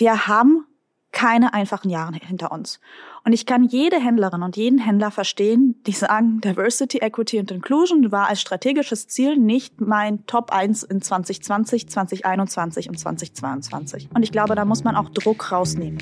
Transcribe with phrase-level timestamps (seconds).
[0.00, 0.66] wir haben
[1.12, 2.80] keine einfachen Jahre hinter uns.
[3.24, 8.10] Und ich kann jede Händlerin und jeden Händler verstehen, die sagen, Diversity, Equity und Inclusion
[8.10, 14.08] war als strategisches Ziel nicht mein Top 1 in 2020, 2021 und 2022.
[14.14, 15.98] Und ich glaube, da muss man auch Druck rausnehmen.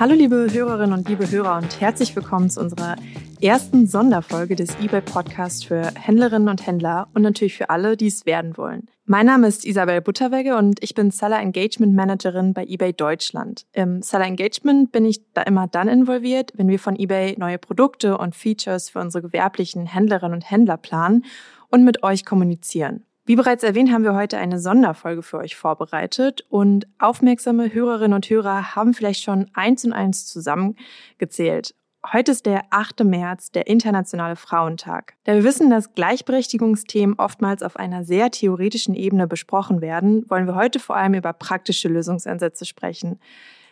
[0.00, 2.96] Hallo liebe Hörerinnen und liebe Hörer und herzlich willkommen zu unserer
[3.42, 8.24] ersten Sonderfolge des eBay Podcasts für Händlerinnen und Händler und natürlich für alle, die es
[8.24, 8.88] werden wollen.
[9.04, 13.66] Mein Name ist Isabel Butterwegge und ich bin Seller Engagement Managerin bei eBay Deutschland.
[13.74, 18.16] Im Seller Engagement bin ich da immer dann involviert, wenn wir von eBay neue Produkte
[18.16, 21.26] und Features für unsere gewerblichen Händlerinnen und Händler planen
[21.68, 23.04] und mit euch kommunizieren.
[23.30, 28.28] Wie bereits erwähnt, haben wir heute eine Sonderfolge für euch vorbereitet und aufmerksame Hörerinnen und
[28.28, 31.76] Hörer haben vielleicht schon eins und eins zusammengezählt.
[32.12, 33.04] Heute ist der 8.
[33.04, 35.14] März, der Internationale Frauentag.
[35.22, 40.56] Da wir wissen, dass Gleichberechtigungsthemen oftmals auf einer sehr theoretischen Ebene besprochen werden, wollen wir
[40.56, 43.20] heute vor allem über praktische Lösungsansätze sprechen.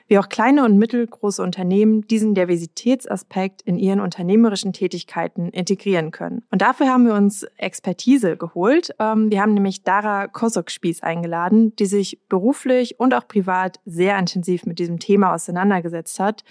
[0.09, 6.43] Wie auch kleine und mittelgroße Unternehmen diesen Diversitätsaspekt in ihren unternehmerischen Tätigkeiten integrieren können.
[6.51, 8.95] Und dafür haben wir uns Expertise geholt.
[8.99, 14.65] Ähm, wir haben nämlich Dara Kosok-Spieß eingeladen, die sich beruflich und auch privat sehr intensiv
[14.65, 16.43] mit diesem Thema auseinandergesetzt hat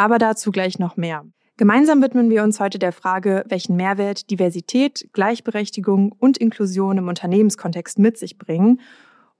[0.00, 1.26] aber dazu gleich noch mehr.
[1.58, 7.98] Gemeinsam widmen wir uns heute der Frage, welchen Mehrwert Diversität, Gleichberechtigung und Inklusion im Unternehmenskontext
[7.98, 8.80] mit sich bringen.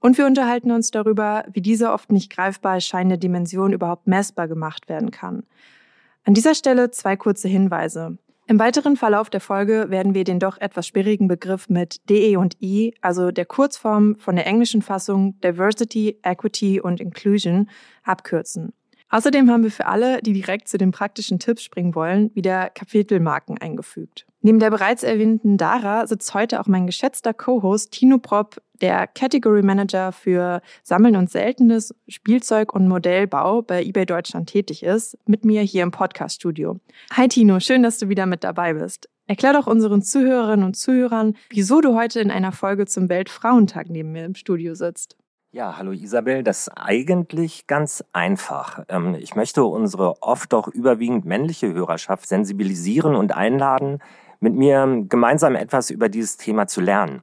[0.01, 4.89] Und wir unterhalten uns darüber, wie diese oft nicht greifbar erscheinende Dimension überhaupt messbar gemacht
[4.89, 5.43] werden kann.
[6.25, 8.17] An dieser Stelle zwei kurze Hinweise.
[8.47, 12.61] Im weiteren Verlauf der Folge werden wir den doch etwas schwierigen Begriff mit DE und
[12.61, 17.69] I, also der Kurzform von der englischen Fassung Diversity, Equity und Inclusion,
[18.03, 18.73] abkürzen.
[19.11, 23.57] Außerdem haben wir für alle, die direkt zu den praktischen Tipps springen wollen, wieder Kapitelmarken
[23.57, 24.25] eingefügt.
[24.41, 29.61] Neben der bereits erwähnten Dara sitzt heute auch mein geschätzter Co-Host Tino Prop, der Category
[29.61, 35.61] Manager für Sammeln und Seltenes, Spielzeug und Modellbau bei eBay Deutschland tätig ist, mit mir
[35.61, 36.79] hier im Podcast-Studio.
[37.11, 39.09] Hi Tino, schön, dass du wieder mit dabei bist.
[39.27, 44.13] Erklär doch unseren Zuhörerinnen und Zuhörern, wieso du heute in einer Folge zum Weltfrauentag neben
[44.13, 45.17] mir im Studio sitzt.
[45.53, 48.85] Ja, hallo Isabel, das ist eigentlich ganz einfach.
[48.87, 53.99] Ähm, ich möchte unsere oft doch überwiegend männliche Hörerschaft sensibilisieren und einladen,
[54.39, 57.21] mit mir gemeinsam etwas über dieses Thema zu lernen.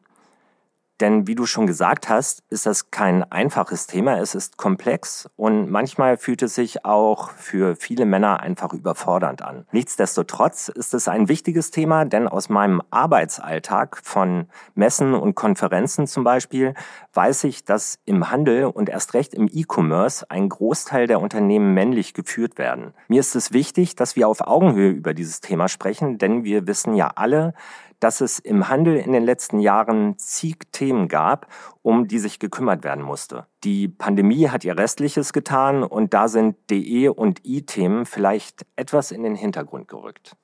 [1.00, 4.18] Denn wie du schon gesagt hast, ist das kein einfaches Thema.
[4.18, 9.64] Es ist komplex und manchmal fühlt es sich auch für viele Männer einfach überfordernd an.
[9.70, 16.24] Nichtsdestotrotz ist es ein wichtiges Thema, denn aus meinem Arbeitsalltag von Messen und Konferenzen zum
[16.24, 16.74] Beispiel
[17.14, 22.12] weiß ich, dass im Handel und erst recht im E-Commerce ein Großteil der Unternehmen männlich
[22.14, 22.92] geführt werden.
[23.06, 26.94] Mir ist es wichtig, dass wir auf Augenhöhe über dieses Thema sprechen, denn wir wissen
[26.94, 27.54] ja alle,
[28.00, 31.48] dass es im Handel in den letzten Jahren zig Themen gab,
[31.82, 33.46] um die sich gekümmert werden musste.
[33.64, 39.22] Die Pandemie hat ihr Restliches getan und da sind DE und I-Themen vielleicht etwas in
[39.22, 40.36] den Hintergrund gerückt.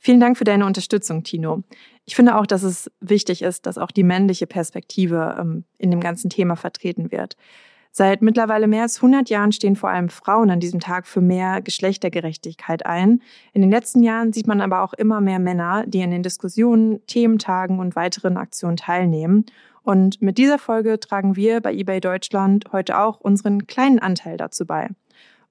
[0.00, 1.64] Vielen Dank für deine Unterstützung, Tino.
[2.04, 6.00] Ich finde auch, dass es wichtig ist, dass auch die männliche Perspektive ähm, in dem
[6.00, 7.36] ganzen Thema vertreten wird.
[7.90, 11.60] Seit mittlerweile mehr als 100 Jahren stehen vor allem Frauen an diesem Tag für mehr
[11.62, 13.22] Geschlechtergerechtigkeit ein.
[13.52, 17.04] In den letzten Jahren sieht man aber auch immer mehr Männer, die in den Diskussionen,
[17.06, 19.46] Thementagen und weiteren Aktionen teilnehmen.
[19.82, 24.66] Und mit dieser Folge tragen wir bei eBay Deutschland heute auch unseren kleinen Anteil dazu
[24.66, 24.90] bei.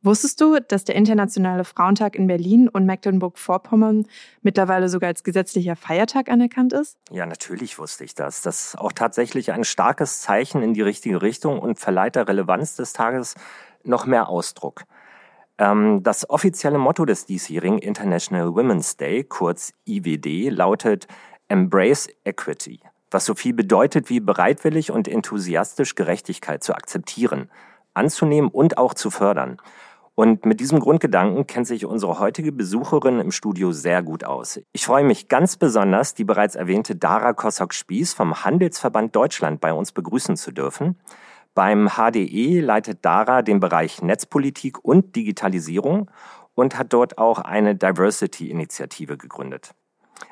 [0.08, 4.08] Wusstest du, dass der Internationale Frauentag in Berlin und Mecklenburg-Vorpommern
[4.42, 6.98] mittlerweile sogar als gesetzlicher Feiertag anerkannt ist?
[7.12, 8.42] Ja, natürlich wusste ich das.
[8.42, 12.78] Das ist auch tatsächlich ein starkes Zeichen in die richtige Richtung und verleiht der Relevanz
[12.78, 13.36] des Tages
[13.84, 14.86] noch mehr Ausdruck.
[15.58, 21.08] Ähm, das offizielle Motto des diesjährigen International Women's Day, kurz IWD, lautet
[21.50, 22.80] Embrace Equity,
[23.12, 27.52] was so viel bedeutet wie bereitwillig und enthusiastisch Gerechtigkeit zu akzeptieren,
[27.94, 29.58] anzunehmen und auch zu fördern.
[30.20, 34.60] Und mit diesem Grundgedanken kennt sich unsere heutige Besucherin im Studio sehr gut aus.
[34.74, 39.92] Ich freue mich ganz besonders, die bereits erwähnte Dara Kosok-Spieß vom Handelsverband Deutschland bei uns
[39.92, 40.98] begrüßen zu dürfen.
[41.54, 46.10] Beim HDE leitet Dara den Bereich Netzpolitik und Digitalisierung
[46.56, 49.76] und hat dort auch eine Diversity-Initiative gegründet.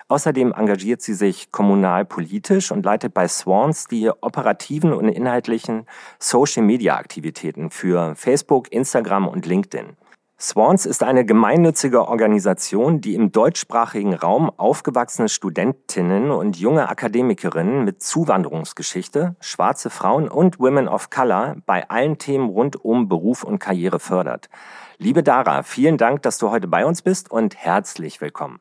[0.07, 5.87] Außerdem engagiert sie sich kommunalpolitisch und leitet bei Swans die operativen und inhaltlichen
[6.19, 9.97] Social-Media-Aktivitäten für Facebook, Instagram und LinkedIn.
[10.37, 18.03] Swans ist eine gemeinnützige Organisation, die im deutschsprachigen Raum aufgewachsene Studentinnen und junge Akademikerinnen mit
[18.03, 23.99] Zuwanderungsgeschichte, schwarze Frauen und Women of Color bei allen Themen rund um Beruf und Karriere
[23.99, 24.49] fördert.
[24.97, 28.59] Liebe Dara, vielen Dank, dass du heute bei uns bist und herzlich willkommen.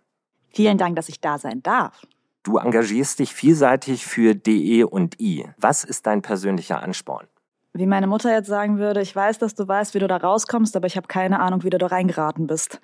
[0.54, 2.06] Vielen Dank, dass ich da sein darf.
[2.44, 5.46] Du engagierst dich vielseitig für DE und I.
[5.56, 7.26] Was ist dein persönlicher Ansporn?
[7.76, 10.76] Wie meine Mutter jetzt sagen würde, ich weiß, dass du weißt, wie du da rauskommst,
[10.76, 12.80] aber ich habe keine Ahnung, wie du da reingeraten bist.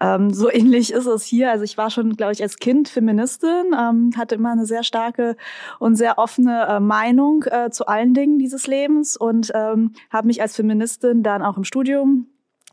[0.00, 1.52] Ähm, so ähnlich ist es hier.
[1.52, 5.36] Also ich war schon, glaube ich, als Kind Feministin, ähm, hatte immer eine sehr starke
[5.78, 10.42] und sehr offene äh, Meinung äh, zu allen Dingen dieses Lebens und ähm, habe mich
[10.42, 12.26] als Feministin dann auch im Studium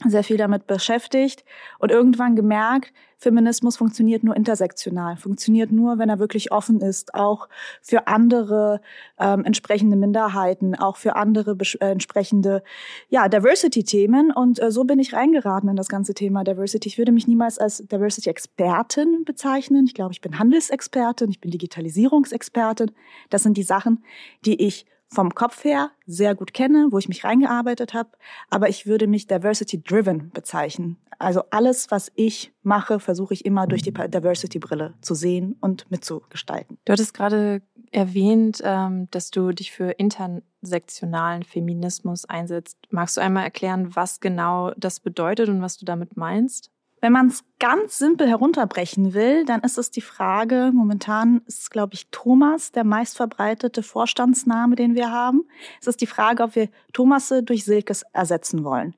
[0.08, 1.44] sehr viel damit beschäftigt
[1.78, 7.50] und irgendwann gemerkt, Feminismus funktioniert nur intersektional, funktioniert nur, wenn er wirklich offen ist, auch
[7.82, 8.80] für andere
[9.20, 12.64] ähm, entsprechende Minderheiten, auch für andere äh, entsprechende
[13.10, 14.32] ja, Diversity-Themen.
[14.32, 16.88] Und äh, so bin ich reingeraten in das ganze Thema Diversity.
[16.88, 19.86] Ich würde mich niemals als Diversity-Expertin bezeichnen.
[19.86, 22.92] Ich glaube, ich bin Handelsexpertin, ich bin Digitalisierungsexpertin.
[23.30, 24.02] Das sind die Sachen,
[24.46, 28.12] die ich vom Kopf her sehr gut kenne, wo ich mich reingearbeitet habe,
[28.50, 30.98] aber ich würde mich diversity-driven bezeichnen.
[31.18, 36.78] Also alles, was ich mache, versuche ich immer durch die Diversity-Brille zu sehen und mitzugestalten.
[36.86, 37.62] Du hattest gerade
[37.92, 42.78] erwähnt, ähm, dass du dich für intersektionalen Feminismus einsetzt.
[42.92, 46.72] Magst du einmal erklären, was genau das bedeutet und was du damit meinst?
[47.02, 51.70] Wenn man es ganz simpel herunterbrechen will, dann ist es die Frage, momentan ist es,
[51.70, 55.48] glaube ich, Thomas, der meistverbreitete Vorstandsname, den wir haben.
[55.80, 58.96] Es ist die Frage, ob wir Thomasse durch Silkes ersetzen wollen.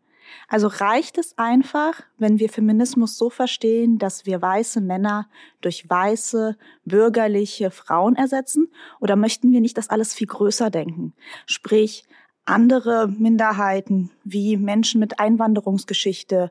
[0.48, 5.30] Also reicht es einfach, wenn wir Feminismus so verstehen, dass wir weiße Männer
[5.62, 8.72] durch weiße, bürgerliche Frauen ersetzen?
[9.00, 11.14] Oder möchten wir nicht das alles viel größer denken?
[11.46, 12.06] Sprich,
[12.46, 16.50] andere Minderheiten wie Menschen mit Einwanderungsgeschichte,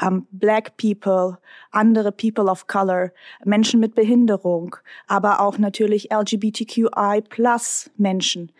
[0.00, 1.38] ähm, Black People,
[1.70, 3.10] andere People of Color,
[3.44, 8.52] Menschen mit Behinderung, aber auch natürlich LGBTQI plus Menschen,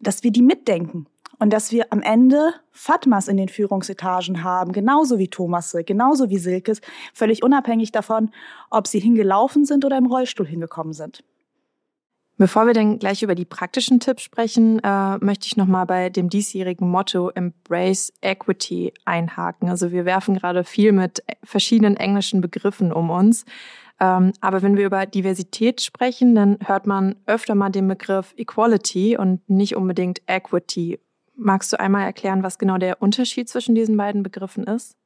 [0.00, 1.06] dass wir die mitdenken
[1.38, 6.38] und dass wir am Ende Fatmas in den Führungsetagen haben, genauso wie Thomasse, genauso wie
[6.38, 6.80] Silkes,
[7.14, 8.30] völlig unabhängig davon,
[8.70, 11.22] ob sie hingelaufen sind oder im Rollstuhl hingekommen sind.
[12.40, 16.30] Bevor wir dann gleich über die praktischen Tipps sprechen, äh, möchte ich nochmal bei dem
[16.30, 19.68] diesjährigen Motto Embrace Equity einhaken.
[19.68, 23.44] Also wir werfen gerade viel mit verschiedenen englischen Begriffen um uns.
[24.00, 29.18] Ähm, aber wenn wir über Diversität sprechen, dann hört man öfter mal den Begriff Equality
[29.18, 30.98] und nicht unbedingt Equity.
[31.36, 34.96] Magst du einmal erklären, was genau der Unterschied zwischen diesen beiden Begriffen ist?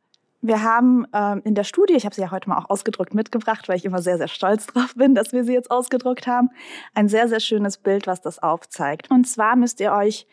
[0.47, 3.67] Wir haben ähm, in der Studie, ich habe sie ja heute mal auch ausgedruckt mitgebracht,
[3.67, 6.51] weil ich immer sehr, sehr stolz drauf bin, dass wir sie jetzt ausgedruckt haben,
[6.93, 9.11] ein sehr, sehr schönes Bild, was das aufzeigt.
[9.11, 10.27] Und zwar müsst ihr euch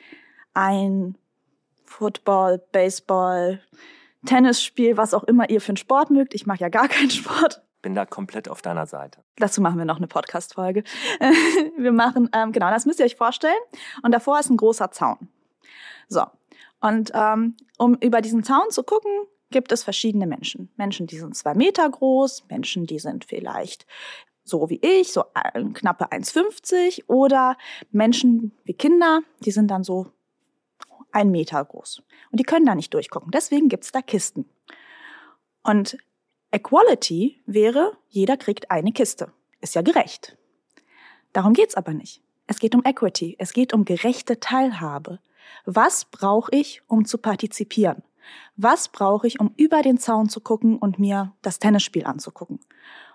[0.54, 1.16] ein
[1.86, 3.62] Football, Baseball,
[4.26, 6.34] Tennisspiel, was auch immer ihr für einen Sport mögt.
[6.34, 7.62] Ich mag ja gar keinen Sport.
[7.82, 9.24] Bin da komplett auf deiner Seite.
[9.38, 10.84] Dazu machen wir noch eine Podcast-Folge.
[11.78, 13.54] wir machen, ähm, genau, das müsst ihr euch vorstellen.
[14.04, 15.30] Und davor ist ein großer Zaun.
[16.10, 16.26] So.
[16.82, 19.10] Und ähm, um über diesen Zaun zu gucken,
[19.52, 20.70] gibt es verschiedene Menschen.
[20.78, 23.86] Menschen, die sind zwei Meter groß, Menschen, die sind vielleicht
[24.44, 25.24] so wie ich, so
[25.74, 27.58] knappe 1,50 oder
[27.92, 30.12] Menschen wie Kinder, die sind dann so
[31.12, 32.02] ein Meter groß.
[32.32, 33.32] Und die können da nicht durchgucken.
[33.32, 34.50] Deswegen gibt's da Kisten.
[35.64, 35.98] Und
[36.52, 39.32] Equality wäre, jeder kriegt eine Kiste.
[39.62, 40.38] Ist ja gerecht.
[41.34, 42.22] Darum geht's aber nicht.
[42.48, 43.36] Es geht um Equity.
[43.40, 45.20] Es geht um gerechte Teilhabe.
[45.66, 48.04] Was brauche ich, um zu partizipieren?
[48.56, 52.60] Was brauche ich, um über den Zaun zu gucken und mir das Tennisspiel anzugucken?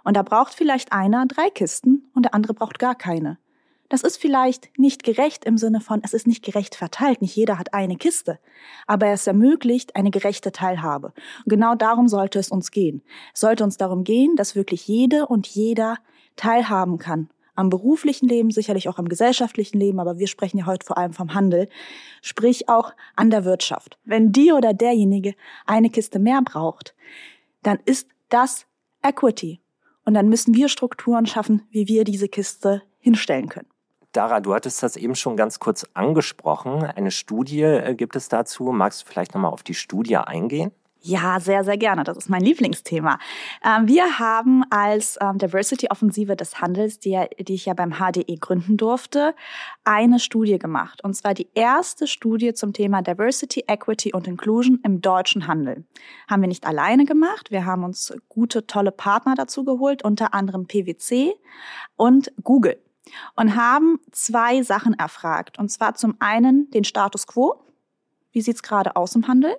[0.05, 3.39] Und da braucht vielleicht einer drei Kisten und der andere braucht gar keine.
[3.89, 7.59] Das ist vielleicht nicht gerecht im Sinne von, es ist nicht gerecht verteilt, nicht jeder
[7.59, 8.41] hat eine Kiste,
[8.87, 11.13] aber es ermöglicht eine gerechte Teilhabe.
[11.45, 13.03] Und genau darum sollte es uns gehen.
[13.33, 15.99] Es sollte uns darum gehen, dass wirklich jede und jeder
[16.35, 20.87] teilhaben kann am beruflichen Leben, sicherlich auch am gesellschaftlichen Leben, aber wir sprechen ja heute
[20.87, 21.69] vor allem vom Handel,
[22.23, 23.99] sprich auch an der Wirtschaft.
[24.05, 25.35] Wenn die oder derjenige
[25.67, 26.95] eine Kiste mehr braucht,
[27.63, 28.67] dann ist das
[29.03, 29.61] Equity.
[30.05, 33.69] Und dann müssen wir Strukturen schaffen, wie wir diese Kiste hinstellen können.
[34.13, 36.85] Dara, du hattest das eben schon ganz kurz angesprochen.
[36.85, 38.65] Eine Studie äh, gibt es dazu.
[38.73, 40.71] Magst du vielleicht nochmal auf die Studie eingehen?
[41.07, 42.03] Ja, sehr, sehr gerne.
[42.03, 43.21] Das ist mein Lieblingsthema.
[43.65, 48.77] Ähm, wir haben als ähm, Diversity-Offensive des Handels, die, die ich ja beim HDE gründen
[48.77, 49.33] durfte,
[49.85, 51.05] eine Studie gemacht.
[51.05, 55.85] Und zwar die erste Studie zum Thema Diversity, Equity und Inclusion im deutschen Handel.
[56.29, 57.53] Haben wir nicht alleine gemacht.
[57.53, 61.35] Wir haben uns gute, tolle Partner dazu geholt, unter anderem PwC
[61.95, 62.83] und Google.
[63.37, 65.57] Und haben zwei Sachen erfragt.
[65.61, 67.63] Und zwar zum einen den Status quo.
[68.33, 69.57] Wie sieht's gerade aus im Handel?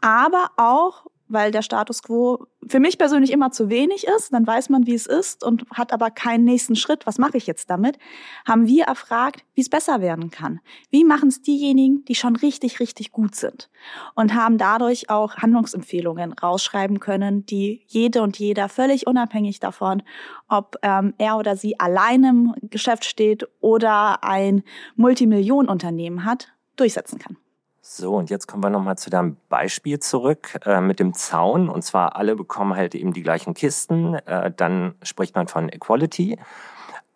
[0.00, 4.32] Aber auch, weil der Status quo für mich persönlich immer zu wenig ist.
[4.32, 7.06] Dann weiß man, wie es ist und hat aber keinen nächsten Schritt.
[7.06, 7.98] Was mache ich jetzt damit?
[8.46, 10.60] Haben wir erfragt, wie es besser werden kann.
[10.90, 13.70] Wie machen es diejenigen, die schon richtig, richtig gut sind?
[14.14, 20.02] Und haben dadurch auch Handlungsempfehlungen rausschreiben können, die jede und jeder völlig unabhängig davon,
[20.48, 24.64] ob ähm, er oder sie allein im Geschäft steht oder ein
[24.96, 27.36] Multimillionenunternehmen hat, durchsetzen kann.
[27.92, 31.68] So, und jetzt kommen wir nochmal zu deinem Beispiel zurück äh, mit dem Zaun.
[31.68, 34.14] Und zwar alle bekommen halt eben die gleichen Kisten.
[34.14, 36.38] Äh, dann spricht man von Equality.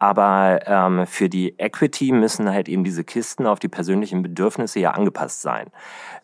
[0.01, 4.91] Aber ähm, für die Equity müssen halt eben diese Kisten auf die persönlichen Bedürfnisse ja
[4.91, 5.69] angepasst sein.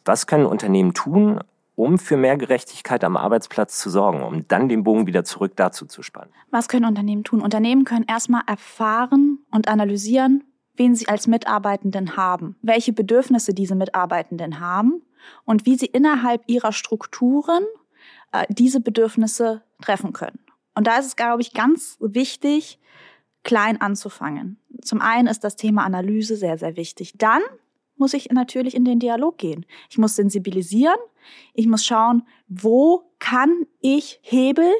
[0.05, 1.39] Was können Unternehmen tun,
[1.77, 5.87] um für mehr Gerechtigkeit am Arbeitsplatz zu sorgen, um dann den Bogen wieder zurück dazu
[5.87, 6.33] zu spannen?
[6.51, 7.41] Was können Unternehmen tun?
[7.41, 10.43] Unternehmen können erstmal erfahren und analysieren,
[10.81, 15.03] wen sie als Mitarbeitenden haben, welche Bedürfnisse diese Mitarbeitenden haben
[15.45, 17.65] und wie sie innerhalb ihrer Strukturen
[18.33, 20.39] äh, diese Bedürfnisse treffen können.
[20.75, 22.79] Und da ist es, glaube ich, ganz wichtig,
[23.45, 24.59] klein anzufangen.
[24.81, 27.13] Zum einen ist das Thema Analyse sehr, sehr wichtig.
[27.19, 27.43] Dann
[27.97, 29.67] muss ich natürlich in den Dialog gehen.
[29.91, 30.97] Ich muss sensibilisieren.
[31.53, 34.73] Ich muss schauen, wo kann ich Hebel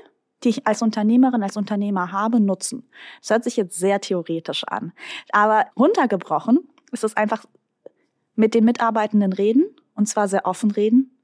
[0.43, 2.89] die ich als Unternehmerin, als Unternehmer habe, nutzen.
[3.21, 4.93] Das hört sich jetzt sehr theoretisch an.
[5.33, 7.45] Aber runtergebrochen ist es einfach
[8.35, 11.17] mit den Mitarbeitenden reden, und zwar sehr offen reden,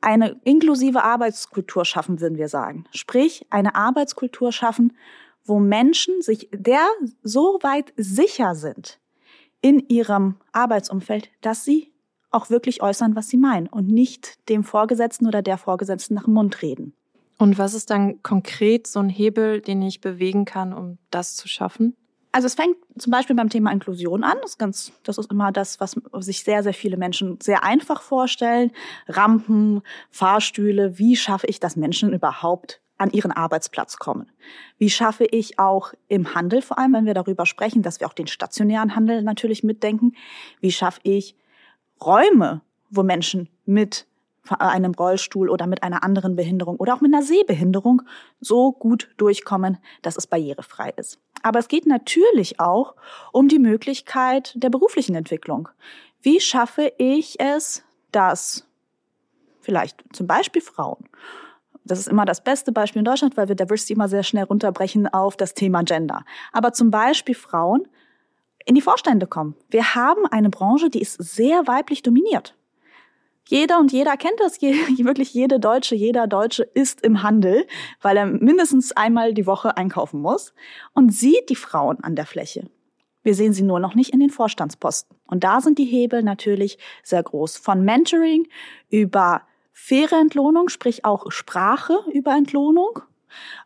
[0.00, 2.84] eine inklusive Arbeitskultur schaffen, würden wir sagen.
[2.92, 4.96] Sprich, eine Arbeitskultur schaffen,
[5.44, 6.86] wo Menschen sich der
[7.22, 8.98] so weit sicher sind
[9.60, 11.92] in ihrem Arbeitsumfeld, dass sie
[12.30, 16.34] auch wirklich äußern, was sie meinen und nicht dem Vorgesetzten oder der Vorgesetzten nach dem
[16.34, 16.94] Mund reden.
[17.42, 21.48] Und was ist dann konkret so ein Hebel, den ich bewegen kann, um das zu
[21.48, 21.96] schaffen?
[22.30, 24.36] Also es fängt zum Beispiel beim Thema Inklusion an.
[24.42, 28.00] Das ist, ganz, das ist immer das, was sich sehr, sehr viele Menschen sehr einfach
[28.00, 28.70] vorstellen.
[29.08, 34.30] Rampen, Fahrstühle, wie schaffe ich, dass Menschen überhaupt an ihren Arbeitsplatz kommen?
[34.78, 38.12] Wie schaffe ich auch im Handel, vor allem wenn wir darüber sprechen, dass wir auch
[38.12, 40.12] den stationären Handel natürlich mitdenken,
[40.60, 41.34] wie schaffe ich
[42.00, 44.06] Räume, wo Menschen mit
[44.48, 48.02] einem Rollstuhl oder mit einer anderen Behinderung oder auch mit einer Sehbehinderung
[48.40, 51.18] so gut durchkommen, dass es barrierefrei ist.
[51.42, 52.94] Aber es geht natürlich auch
[53.32, 55.68] um die Möglichkeit der beruflichen Entwicklung.
[56.22, 58.66] Wie schaffe ich es, dass
[59.60, 61.08] vielleicht zum Beispiel Frauen,
[61.84, 65.08] das ist immer das beste Beispiel in Deutschland, weil wir Diversity immer sehr schnell runterbrechen
[65.08, 66.24] auf das Thema Gender.
[66.52, 67.88] Aber zum Beispiel Frauen
[68.64, 69.56] in die Vorstände kommen.
[69.68, 72.54] Wir haben eine Branche, die ist sehr weiblich dominiert.
[73.52, 77.66] Jeder und jeder kennt das, wirklich jede Deutsche, jeder Deutsche ist im Handel,
[78.00, 80.54] weil er mindestens einmal die Woche einkaufen muss
[80.94, 82.70] und sieht die Frauen an der Fläche.
[83.22, 85.18] Wir sehen sie nur noch nicht in den Vorstandsposten.
[85.26, 87.58] Und da sind die Hebel natürlich sehr groß.
[87.58, 88.48] Von Mentoring
[88.88, 93.00] über faire Entlohnung, sprich auch Sprache über Entlohnung,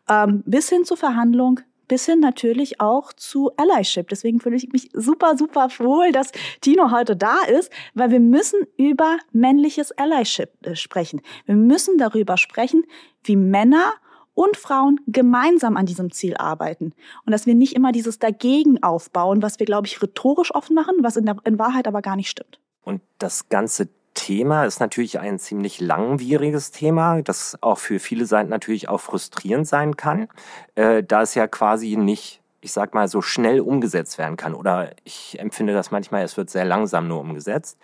[0.09, 4.09] ähm, bis hin zur Verhandlung, bis hin natürlich auch zu Allyship.
[4.09, 8.59] Deswegen fühle ich mich super, super wohl, dass Tino heute da ist, weil wir müssen
[8.77, 11.21] über männliches Allyship äh, sprechen.
[11.45, 12.83] Wir müssen darüber sprechen,
[13.23, 13.93] wie Männer
[14.33, 16.93] und Frauen gemeinsam an diesem Ziel arbeiten.
[17.25, 20.97] Und dass wir nicht immer dieses Dagegen aufbauen, was wir, glaube ich, rhetorisch oft machen,
[21.01, 22.59] was in, der, in Wahrheit aber gar nicht stimmt.
[22.83, 28.49] Und das ganze Thema ist natürlich ein ziemlich langwieriges Thema, das auch für viele Seiten
[28.49, 30.27] natürlich auch frustrierend sein kann,
[30.73, 34.55] äh, da es ja quasi nicht, ich sag mal, so schnell umgesetzt werden kann.
[34.55, 37.77] Oder ich empfinde das manchmal, es wird sehr langsam nur umgesetzt.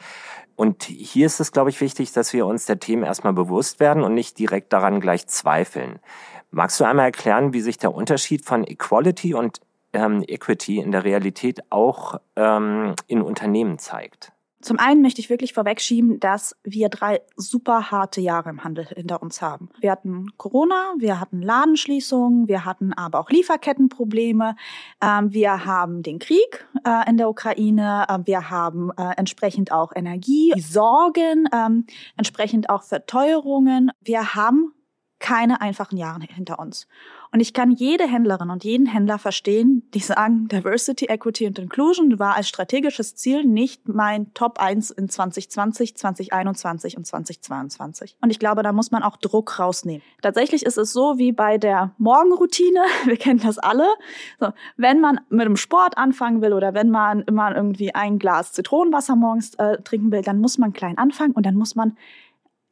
[0.56, 4.04] Und hier ist es, glaube ich, wichtig, dass wir uns der Themen erstmal bewusst werden
[4.04, 6.00] und nicht direkt daran gleich zweifeln.
[6.50, 9.62] Magst du einmal erklären, wie sich der Unterschied von Equality und
[9.94, 14.33] ähm, Equity in der Realität auch ähm, in Unternehmen zeigt?
[14.64, 19.22] Zum einen möchte ich wirklich vorwegschieben, dass wir drei super harte Jahre im Handel hinter
[19.22, 19.70] uns haben.
[19.82, 24.56] Wir hatten Corona, wir hatten Ladenschließungen, wir hatten aber auch Lieferkettenprobleme,
[25.02, 29.92] ähm, wir haben den Krieg äh, in der Ukraine, äh, wir haben äh, entsprechend auch
[29.94, 33.92] Energie, Sorgen, ähm, entsprechend auch Verteuerungen.
[34.00, 34.74] Wir haben
[35.20, 36.88] keine einfachen Jahre hinter uns.
[37.34, 42.20] Und ich kann jede Händlerin und jeden Händler verstehen, die sagen, Diversity, Equity und Inclusion
[42.20, 48.18] war als strategisches Ziel nicht mein Top 1 in 2020, 2021 und 2022.
[48.22, 50.04] Und ich glaube, da muss man auch Druck rausnehmen.
[50.22, 53.88] Tatsächlich ist es so wie bei der Morgenroutine, wir kennen das alle,
[54.40, 58.54] so, wenn man mit dem Sport anfangen will oder wenn man immer irgendwie ein Glas
[58.54, 61.98] Zitronenwasser morgens äh, trinken will, dann muss man klein anfangen und dann muss man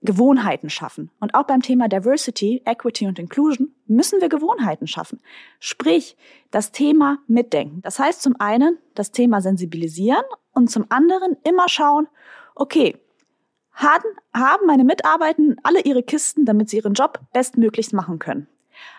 [0.01, 1.11] Gewohnheiten schaffen.
[1.19, 5.21] Und auch beim Thema Diversity, Equity und Inclusion müssen wir Gewohnheiten schaffen.
[5.59, 6.17] Sprich,
[6.49, 7.81] das Thema mitdenken.
[7.83, 12.07] Das heißt zum einen das Thema sensibilisieren und zum anderen immer schauen,
[12.55, 12.97] okay,
[13.73, 18.47] haben meine Mitarbeitenden alle ihre Kisten, damit sie ihren Job bestmöglichst machen können?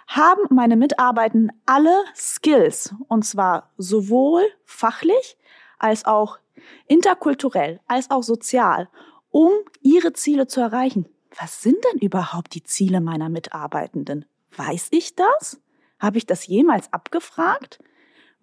[0.06, 5.36] Haben meine Mitarbeitenden alle Skills, und zwar sowohl fachlich
[5.78, 6.38] als auch
[6.86, 8.88] interkulturell, als auch sozial,
[9.32, 11.06] um ihre Ziele zu erreichen?
[11.40, 14.26] Was sind denn überhaupt die Ziele meiner Mitarbeitenden?
[14.56, 15.60] Weiß ich das?
[15.98, 17.80] Habe ich das jemals abgefragt?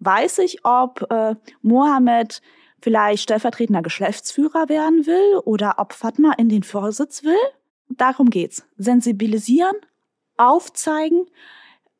[0.00, 2.42] Weiß ich, ob äh, Mohammed
[2.82, 7.36] vielleicht stellvertretender Geschäftsführer werden will oder ob Fatma in den Vorsitz will?
[7.88, 8.64] Darum geht's.
[8.76, 9.76] Sensibilisieren,
[10.36, 11.26] aufzeigen,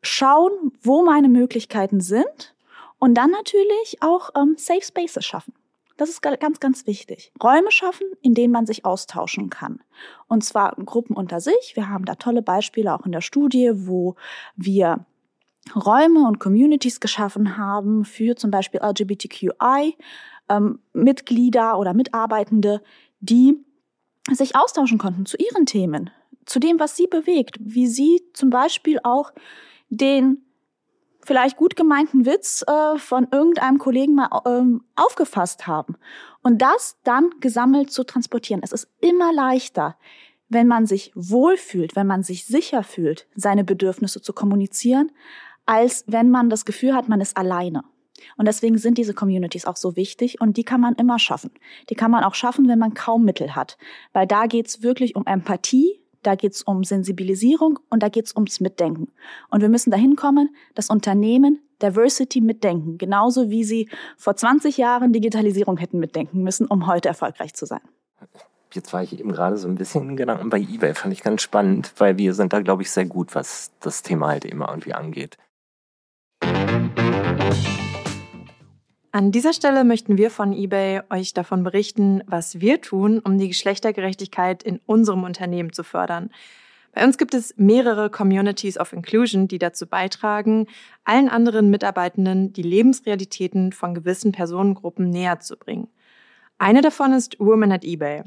[0.03, 2.55] schauen, wo meine Möglichkeiten sind
[2.99, 5.55] und dann natürlich auch ähm, Safe Spaces schaffen.
[6.01, 7.31] Das ist ganz, ganz wichtig.
[7.43, 9.83] Räume schaffen, in denen man sich austauschen kann.
[10.29, 11.73] Und zwar Gruppen unter sich.
[11.75, 14.17] Wir haben da tolle Beispiele auch in der Studie, wo
[14.57, 15.05] wir
[15.77, 19.95] Räume und Communities geschaffen haben für zum Beispiel LGBTQI
[20.49, 22.81] ähm, oder Mitarbeitende,
[23.21, 23.59] die
[24.33, 26.09] sich austauschen konnten zu ihren Themen,
[26.47, 29.33] zu dem, was sie bewegt, wie sie zum Beispiel auch
[29.91, 30.47] den
[31.25, 35.97] vielleicht gut gemeinten Witz äh, von irgendeinem Kollegen mal ähm, aufgefasst haben
[36.43, 38.63] und das dann gesammelt zu transportieren.
[38.63, 39.97] Es ist immer leichter,
[40.49, 45.13] wenn man sich wohlfühlt, wenn man sich sicher fühlt, seine Bedürfnisse zu kommunizieren,
[45.67, 47.85] als wenn man das Gefühl hat, man ist alleine.
[48.37, 51.53] Und deswegen sind diese Communities auch so wichtig und die kann man immer schaffen.
[51.89, 53.79] Die kann man auch schaffen, wenn man kaum Mittel hat.
[54.13, 59.09] Weil da geht's wirklich um Empathie, da geht's um Sensibilisierung und da geht's ums Mitdenken.
[59.51, 65.13] Und wir müssen dahin kommen, dass Unternehmen Diversity mitdenken, genauso wie sie vor 20 Jahren
[65.13, 67.81] Digitalisierung hätten mitdenken müssen, um heute erfolgreich zu sein.
[68.73, 71.43] Jetzt war ich eben gerade so ein bisschen in Gedanken bei eBay, fand ich ganz
[71.43, 74.95] spannend, weil wir sind da, glaube ich, sehr gut, was das Thema halt immer irgendwie
[74.95, 75.39] angeht.
[79.13, 83.49] An dieser Stelle möchten wir von eBay euch davon berichten, was wir tun, um die
[83.49, 86.31] Geschlechtergerechtigkeit in unserem Unternehmen zu fördern.
[86.93, 90.69] Bei uns gibt es mehrere Communities of Inclusion, die dazu beitragen,
[91.03, 95.89] allen anderen Mitarbeitenden die Lebensrealitäten von gewissen Personengruppen näher zu bringen.
[96.59, 98.23] Eine davon ist Women at eBay.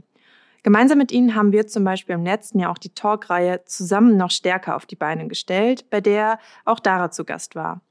[0.63, 4.31] Gemeinsam mit ihnen haben wir zum Beispiel im letzten Jahr auch die Talkreihe Zusammen noch
[4.31, 7.81] stärker auf die Beine gestellt, bei der auch Dara zu Gast war.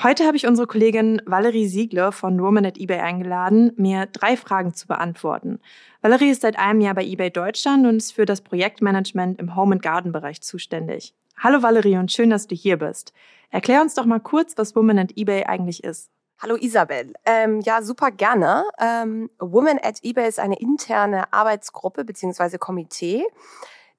[0.00, 4.72] Heute habe ich unsere Kollegin Valerie Siegler von Woman at eBay eingeladen, mir drei Fragen
[4.72, 5.58] zu beantworten.
[6.02, 9.74] Valerie ist seit einem Jahr bei eBay Deutschland und ist für das Projektmanagement im Home
[9.74, 11.14] and Garden Bereich zuständig.
[11.36, 13.12] Hallo Valerie und schön, dass du hier bist.
[13.50, 16.10] Erklär uns doch mal kurz, was Woman at eBay eigentlich ist.
[16.40, 17.12] Hallo Isabel.
[17.24, 18.66] Ähm, ja, super gerne.
[18.80, 22.58] Ähm, Woman at eBay ist eine interne Arbeitsgruppe bzw.
[22.58, 23.24] Komitee,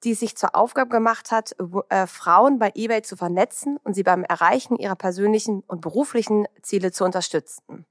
[0.04, 1.54] die sich zur Aufgabe gemacht hat,
[1.88, 6.92] äh, Frauen bei eBay zu vernetzen und sie beim Erreichen ihrer persönlichen und beruflichen Ziele
[6.92, 7.86] zu unterstützen.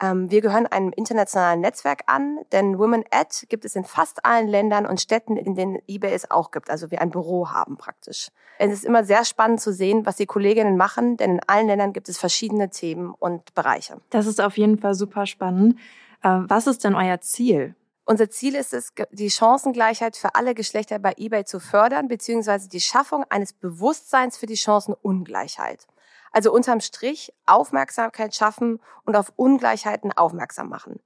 [0.00, 4.46] Ähm, wir gehören einem internationalen Netzwerk an, denn Women at gibt es in fast allen
[4.46, 8.28] Ländern und Städten, in denen eBay es auch gibt, also wir ein Büro haben praktisch.
[8.58, 11.92] Es ist immer sehr spannend zu sehen, was die Kolleginnen machen, denn in allen Ländern
[11.92, 14.00] gibt es verschiedene Themen und Bereiche.
[14.10, 15.78] Das ist auf jeden Fall super spannend.
[16.22, 17.74] Äh, was ist denn euer Ziel?
[18.10, 22.80] Unser Ziel ist es, die Chancengleichheit für alle Geschlechter bei eBay zu fördern, beziehungsweise die
[22.80, 25.86] Schaffung eines Bewusstseins für die Chancenungleichheit.
[26.32, 31.00] Also unterm Strich Aufmerksamkeit schaffen und auf Ungleichheiten aufmerksam machen.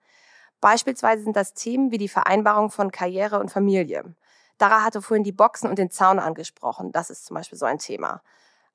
[0.61, 4.15] Beispielsweise sind das Themen wie die Vereinbarung von Karriere und Familie.
[4.59, 6.93] Dara hatte vorhin die Boxen und den Zaun angesprochen.
[6.93, 8.23] Das ist zum Beispiel so ein Thema.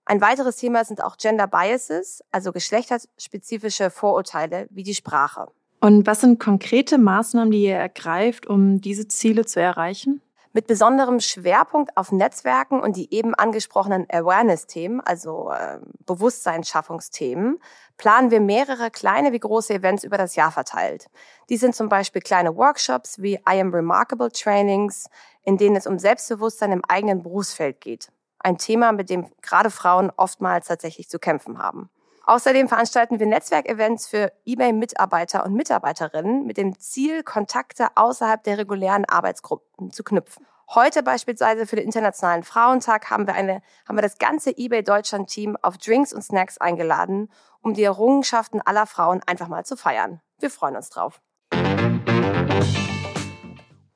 [0.03, 5.47] Ein weiteres Thema sind auch Gender Biases, also geschlechterspezifische Vorurteile wie die Sprache.
[5.79, 10.21] Und was sind konkrete Maßnahmen, die ihr ergreift, um diese Ziele zu erreichen?
[10.53, 17.59] Mit besonderem Schwerpunkt auf Netzwerken und die eben angesprochenen Awareness-Themen, also äh, Bewusstseinsschaffungsthemen,
[17.97, 21.07] planen wir mehrere kleine wie große Events über das Jahr verteilt.
[21.49, 25.09] Die sind zum Beispiel kleine Workshops wie I Am Remarkable Trainings,
[25.43, 28.11] in denen es um Selbstbewusstsein im eigenen Berufsfeld geht.
[28.39, 31.91] Ein Thema, mit dem gerade Frauen oftmals tatsächlich zu kämpfen haben.
[32.27, 39.05] Außerdem veranstalten wir Netzwerkevents für eBay-Mitarbeiter und Mitarbeiterinnen mit dem Ziel, Kontakte außerhalb der regulären
[39.05, 40.45] Arbeitsgruppen zu knüpfen.
[40.75, 45.29] Heute beispielsweise für den Internationalen Frauentag haben wir, eine, haben wir das ganze eBay Deutschland
[45.29, 50.19] Team auf Drinks und Snacks eingeladen, um die Errungenschaften aller Frauen einfach mal zu feiern.
[50.39, 51.21] Wir freuen uns drauf.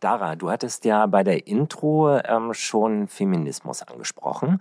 [0.01, 4.59] Dara, du hattest ja bei der Intro ähm, schon Feminismus angesprochen.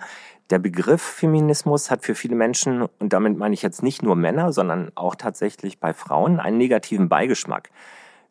[0.51, 4.53] Der Begriff Feminismus hat für viele Menschen, und damit meine ich jetzt nicht nur Männer,
[4.53, 7.71] sondern auch tatsächlich bei Frauen, einen negativen Beigeschmack.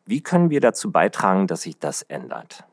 [0.06, 2.64] Wie können wir dazu beitragen, dass sich das ändert?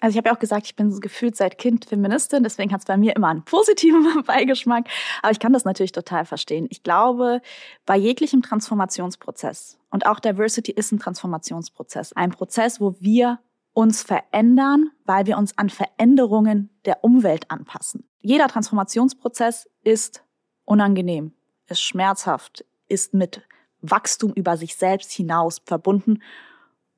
[0.00, 2.80] Also ich habe ja auch gesagt, ich bin so gefühlt seit Kind Feministin, deswegen hat
[2.80, 4.88] es bei mir immer einen positiven Beigeschmack.
[5.22, 6.66] Aber ich kann das natürlich total verstehen.
[6.70, 7.40] Ich glaube,
[7.86, 13.38] bei jeglichem Transformationsprozess und auch Diversity ist ein Transformationsprozess, ein Prozess, wo wir
[13.72, 18.08] uns verändern, weil wir uns an Veränderungen der Umwelt anpassen.
[18.20, 20.24] Jeder Transformationsprozess ist
[20.64, 21.32] unangenehm,
[21.68, 23.42] ist schmerzhaft, ist mit
[23.82, 26.22] Wachstum über sich selbst hinaus verbunden.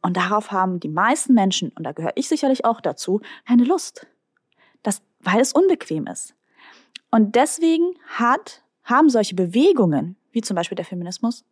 [0.01, 4.07] Und darauf haben die meisten Menschen, und da gehöre ich sicherlich auch dazu, keine Lust.
[4.83, 6.35] Das, weil es unbequem ist.
[7.11, 11.45] Und deswegen hat, haben solche Bewegungen, wie zum Beispiel der Feminismus,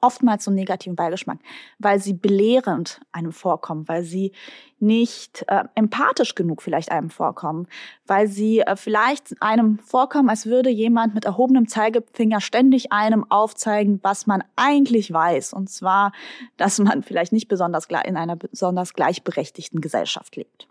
[0.00, 1.38] oftmals so einen negativen Beigeschmack,
[1.78, 4.32] weil sie belehrend einem vorkommen, weil sie
[4.78, 7.66] nicht äh, empathisch genug vielleicht einem vorkommen,
[8.06, 14.00] weil sie äh, vielleicht einem vorkommen, als würde jemand mit erhobenem Zeigefinger ständig einem aufzeigen,
[14.02, 16.12] was man eigentlich weiß, und zwar,
[16.56, 20.68] dass man vielleicht nicht besonders in einer besonders gleichberechtigten Gesellschaft lebt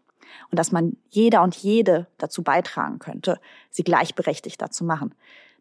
[0.52, 5.14] und dass man jeder und jede dazu beitragen könnte, sie gleichberechtigter zu machen.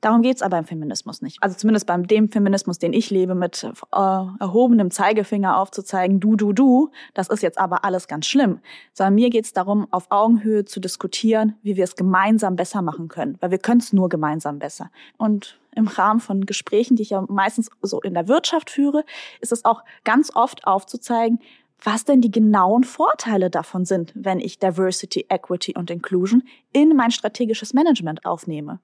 [0.04, 1.42] Darum geht's aber im Feminismus nicht.
[1.42, 3.96] Also zumindest beim dem Feminismus, den ich lebe, mit äh,
[4.38, 8.60] erhobenem Zeigefinger aufzuzeigen, du, du, du, das ist jetzt aber alles ganz schlimm.
[8.92, 13.38] Sondern mir geht's darum, auf Augenhöhe zu diskutieren, wie wir es gemeinsam besser machen können.
[13.40, 14.90] Weil wir können es nur gemeinsam besser.
[15.16, 19.06] Und im Rahmen von Gesprächen, die ich ja meistens so in der Wirtschaft führe,
[19.40, 21.40] ist es auch ganz oft aufzuzeigen,
[21.84, 26.42] was denn die genauen Vorteile davon sind, wenn ich Diversity, Equity und Inclusion
[26.72, 28.80] in mein strategisches Management aufnehme.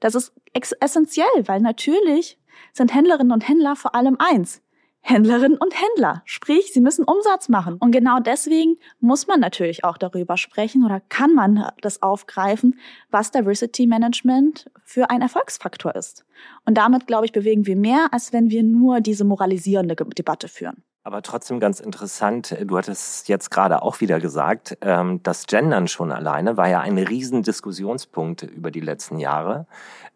[0.00, 2.38] Das ist essentiell, weil natürlich
[2.72, 4.62] sind Händlerinnen und Händler vor allem eins.
[5.00, 6.22] Händlerinnen und Händler.
[6.24, 7.76] Sprich, sie müssen Umsatz machen.
[7.78, 12.78] Und genau deswegen muss man natürlich auch darüber sprechen oder kann man das aufgreifen,
[13.10, 16.24] was Diversity Management für ein Erfolgsfaktor ist.
[16.66, 20.82] Und damit, glaube ich, bewegen wir mehr, als wenn wir nur diese moralisierende Debatte führen.
[21.04, 26.12] Aber trotzdem ganz interessant, du hattest jetzt gerade auch wieder gesagt, ähm, das Gendern schon
[26.12, 29.66] alleine war ja ein Riesendiskussionspunkt über die letzten Jahre.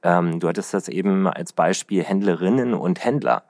[0.03, 3.45] Ähm, du hattest das eben als Beispiel Händlerinnen und Händler,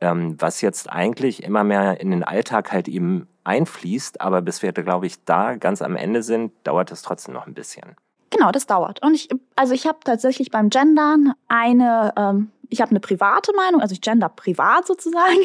[0.00, 4.72] ähm, was jetzt eigentlich immer mehr in den Alltag halt eben einfließt, aber bis wir,
[4.72, 7.96] glaube ich, da ganz am Ende sind, dauert es trotzdem noch ein bisschen.
[8.36, 9.02] Genau, das dauert.
[9.02, 13.80] Und ich, also ich habe tatsächlich beim Gendern eine ähm, ich habe eine private Meinung,
[13.80, 15.38] also ich gender privat sozusagen.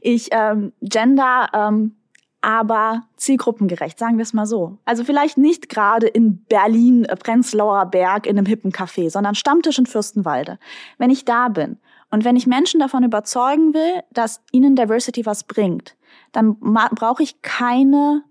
[0.00, 1.96] Ich ähm, gender ähm,
[2.42, 4.76] aber zielgruppengerecht, sagen wir es mal so.
[4.84, 9.78] Also vielleicht nicht gerade in Berlin, äh, Prenzlauer Berg in einem hippen Café, sondern Stammtisch
[9.78, 10.58] in Fürstenwalde.
[10.98, 11.78] Wenn ich da bin
[12.10, 15.96] und wenn ich Menschen davon überzeugen will, dass ihnen Diversity was bringt,
[16.32, 18.24] dann brauche ich keine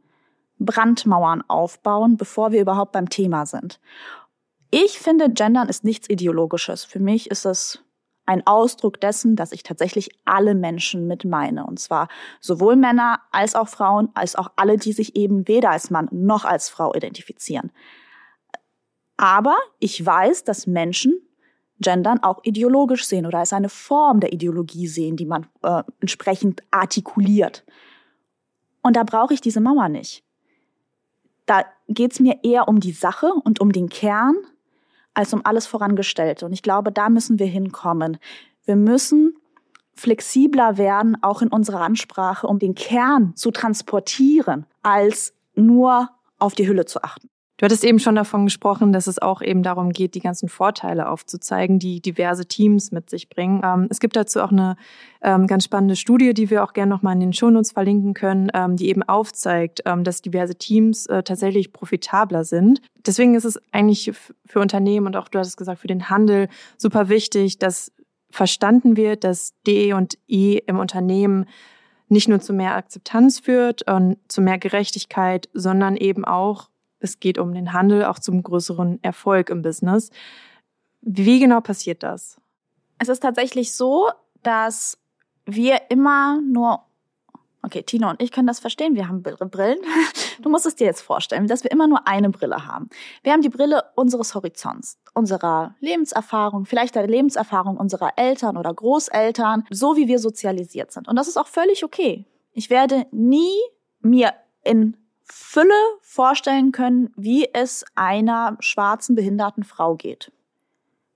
[0.66, 3.80] Brandmauern aufbauen, bevor wir überhaupt beim Thema sind.
[4.72, 6.84] Ich finde, Gendern ist nichts Ideologisches.
[6.84, 7.84] Für mich ist es
[8.26, 11.66] ein Ausdruck dessen, dass ich tatsächlich alle Menschen mit meine.
[11.66, 12.08] Und zwar
[12.40, 16.46] sowohl Männer als auch Frauen, als auch alle, die sich eben weder als Mann noch
[16.46, 17.72] als Frau identifizieren.
[19.18, 21.20] Aber ich weiß, dass Menschen
[21.80, 26.64] Gendern auch ideologisch sehen oder als eine Form der Ideologie sehen, die man äh, entsprechend
[26.72, 27.66] artikuliert.
[28.82, 30.23] Und da brauche ich diese Mauer nicht.
[31.46, 34.36] Da geht es mir eher um die Sache und um den Kern
[35.14, 36.44] als um alles vorangestellt.
[36.44, 38.18] Und ich glaube, da müssen wir hinkommen.
[38.66, 39.36] Wir müssen
[39.96, 46.68] flexibler werden, auch in unserer Ansprache, um den Kern zu transportieren, als nur auf die
[46.68, 47.30] Hülle zu achten.
[47.64, 51.08] Du hattest eben schon davon gesprochen, dass es auch eben darum geht, die ganzen Vorteile
[51.08, 53.62] aufzuzeigen, die diverse Teams mit sich bringen.
[53.64, 54.76] Ähm, es gibt dazu auch eine
[55.22, 58.76] ähm, ganz spannende Studie, die wir auch gerne nochmal in den Shownotes verlinken können, ähm,
[58.76, 62.82] die eben aufzeigt, ähm, dass diverse Teams äh, tatsächlich profitabler sind.
[63.08, 64.12] Deswegen ist es eigentlich
[64.46, 67.94] für Unternehmen und auch du hast es gesagt, für den Handel super wichtig, dass
[68.30, 71.46] verstanden wird, dass D und I im Unternehmen
[72.10, 76.68] nicht nur zu mehr Akzeptanz führt und zu mehr Gerechtigkeit, sondern eben auch
[77.04, 80.10] es geht um den Handel, auch zum größeren Erfolg im Business.
[81.02, 82.38] Wie genau passiert das?
[82.98, 84.10] Es ist tatsächlich so,
[84.42, 84.98] dass
[85.46, 86.84] wir immer nur,
[87.62, 89.80] okay, Tino und ich können das verstehen, wir haben Brillen.
[90.42, 92.90] Du musst es dir jetzt vorstellen, dass wir immer nur eine Brille haben.
[93.22, 99.64] Wir haben die Brille unseres Horizonts, unserer Lebenserfahrung, vielleicht der Lebenserfahrung unserer Eltern oder Großeltern,
[99.70, 101.08] so wie wir sozialisiert sind.
[101.08, 102.26] Und das ist auch völlig okay.
[102.52, 103.54] Ich werde nie
[104.02, 110.32] mir in Fülle vorstellen können, wie es einer schwarzen behinderten Frau geht,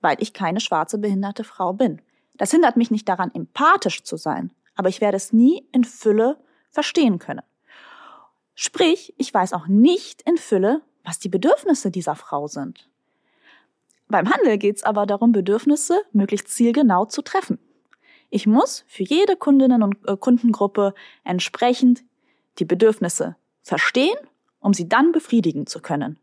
[0.01, 2.01] weil ich keine schwarze behinderte Frau bin.
[2.35, 6.37] Das hindert mich nicht daran, empathisch zu sein, aber ich werde es nie in Fülle
[6.69, 7.41] verstehen können.
[8.55, 12.89] Sprich, ich weiß auch nicht in Fülle, was die Bedürfnisse dieser Frau sind.
[14.07, 17.59] Beim Handel geht es aber darum, Bedürfnisse möglichst zielgenau zu treffen.
[18.29, 20.93] Ich muss für jede Kundinnen und äh, Kundengruppe
[21.23, 22.03] entsprechend
[22.59, 23.35] die Bedürfnisse
[23.67, 24.17] verstehen
[24.59, 26.19] um sie dann befriedigen zu können.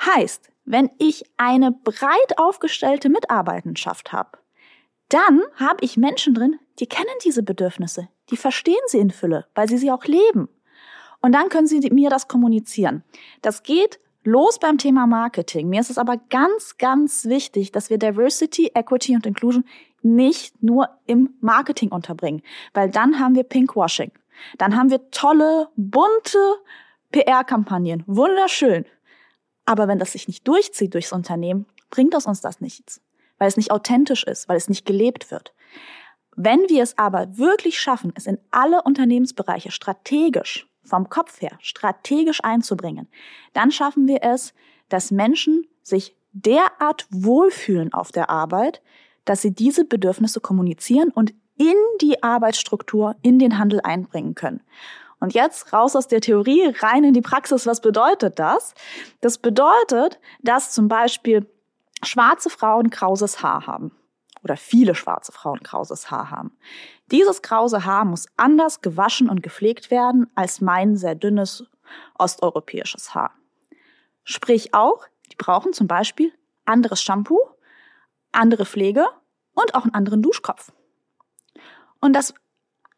[0.00, 4.38] Heißt, wenn ich eine breit aufgestellte Mitarbeitenschaft habe,
[5.08, 9.68] dann habe ich Menschen drin, die kennen diese Bedürfnisse, die verstehen sie in Fülle, weil
[9.68, 10.48] sie sie auch leben.
[11.22, 13.04] Und dann können sie mir das kommunizieren.
[13.42, 15.68] Das geht los beim Thema Marketing.
[15.68, 19.64] Mir ist es aber ganz, ganz wichtig, dass wir Diversity, Equity und Inclusion
[20.02, 22.42] nicht nur im Marketing unterbringen,
[22.74, 24.10] weil dann haben wir Pinkwashing.
[24.58, 26.56] Dann haben wir tolle, bunte
[27.12, 28.04] PR-Kampagnen.
[28.06, 28.84] Wunderschön.
[29.64, 33.00] Aber wenn das sich nicht durchzieht durchs Unternehmen, bringt das uns das nichts,
[33.38, 35.52] weil es nicht authentisch ist, weil es nicht gelebt wird.
[36.36, 42.44] Wenn wir es aber wirklich schaffen, es in alle Unternehmensbereiche strategisch, vom Kopf her, strategisch
[42.44, 43.08] einzubringen,
[43.54, 44.54] dann schaffen wir es,
[44.88, 48.82] dass Menschen sich derart wohlfühlen auf der Arbeit,
[49.24, 54.62] dass sie diese Bedürfnisse kommunizieren und in die Arbeitsstruktur, in den Handel einbringen können.
[55.18, 57.66] Und jetzt raus aus der Theorie, rein in die Praxis.
[57.66, 58.74] Was bedeutet das?
[59.20, 61.46] Das bedeutet, dass zum Beispiel
[62.02, 63.92] schwarze Frauen krauses Haar haben
[64.44, 66.56] oder viele schwarze Frauen krauses Haar haben.
[67.10, 71.64] Dieses krause Haar muss anders gewaschen und gepflegt werden als mein sehr dünnes
[72.18, 73.32] osteuropäisches Haar.
[74.22, 76.32] Sprich auch, die brauchen zum Beispiel
[76.64, 77.40] anderes Shampoo,
[78.32, 79.06] andere Pflege
[79.54, 80.72] und auch einen anderen Duschkopf.
[82.06, 82.34] Und das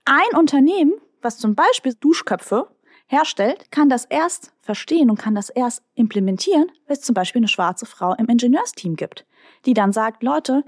[0.05, 0.93] ein Unternehmen,
[1.23, 2.69] was zum Beispiel Duschköpfe
[3.07, 7.49] herstellt, kann das erst verstehen und kann das erst implementieren, wenn es zum Beispiel eine
[7.49, 9.25] schwarze Frau im Ingenieursteam gibt,
[9.65, 10.63] die dann sagt, Leute,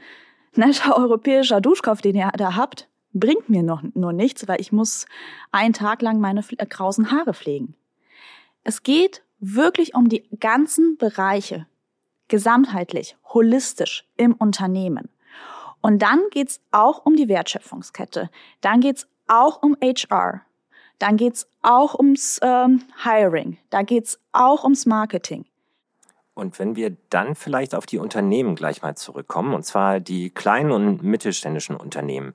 [0.55, 5.05] netter europäischer Duschkopf, den ihr da habt, bringt mir noch nur nichts, weil ich muss
[5.53, 7.74] einen Tag lang meine äh, krausen Haare pflegen.
[8.64, 11.66] Es geht wirklich um die ganzen Bereiche,
[12.29, 15.11] gesamtheitlich, holistisch im Unternehmen.
[15.81, 18.31] Und dann geht's auch um die Wertschöpfungskette.
[18.61, 20.43] Dann geht's auch um HR.
[20.99, 23.57] Dann geht's auch ums ähm, Hiring.
[23.71, 25.47] Da geht's auch ums Marketing.
[26.35, 30.71] Und wenn wir dann vielleicht auf die Unternehmen gleich mal zurückkommen, und zwar die kleinen
[30.71, 32.35] und mittelständischen Unternehmen,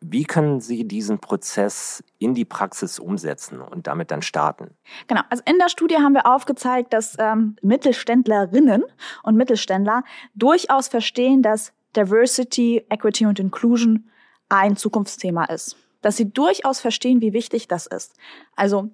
[0.00, 4.76] wie können Sie diesen Prozess in die Praxis umsetzen und damit dann starten?
[5.06, 8.84] Genau, also in der Studie haben wir aufgezeigt, dass ähm, Mittelständlerinnen
[9.22, 14.10] und Mittelständler durchaus verstehen, dass Diversity, Equity und Inclusion
[14.48, 15.76] ein Zukunftsthema ist.
[16.02, 18.14] Dass sie durchaus verstehen, wie wichtig das ist.
[18.56, 18.90] Also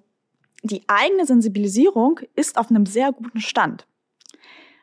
[0.63, 3.87] die eigene Sensibilisierung ist auf einem sehr guten Stand.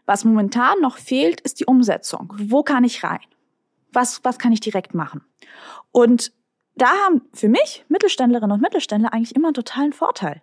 [0.06, 2.32] Was momentan noch fehlt, ist die Umsetzung.
[2.38, 3.20] Wo kann ich rein?
[3.92, 5.22] Was, was kann ich direkt machen?
[5.92, 6.32] Und
[6.74, 10.42] da haben für mich Mittelständlerinnen und Mittelständler eigentlich immer einen totalen Vorteil,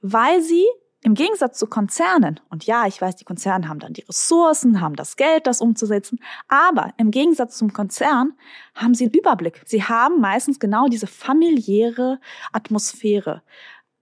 [0.00, 0.64] weil sie
[1.04, 4.96] im Gegensatz zu Konzernen, und ja, ich weiß, die Konzerne haben dann die Ressourcen, haben
[4.96, 8.32] das Geld, das umzusetzen, aber im Gegensatz zum Konzern
[8.74, 9.60] haben sie einen Überblick.
[9.66, 12.20] Sie haben meistens genau diese familiäre
[12.52, 13.42] Atmosphäre.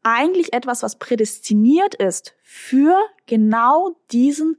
[0.04, 4.56] Eigentlich etwas, was prädestiniert ist für genau diesen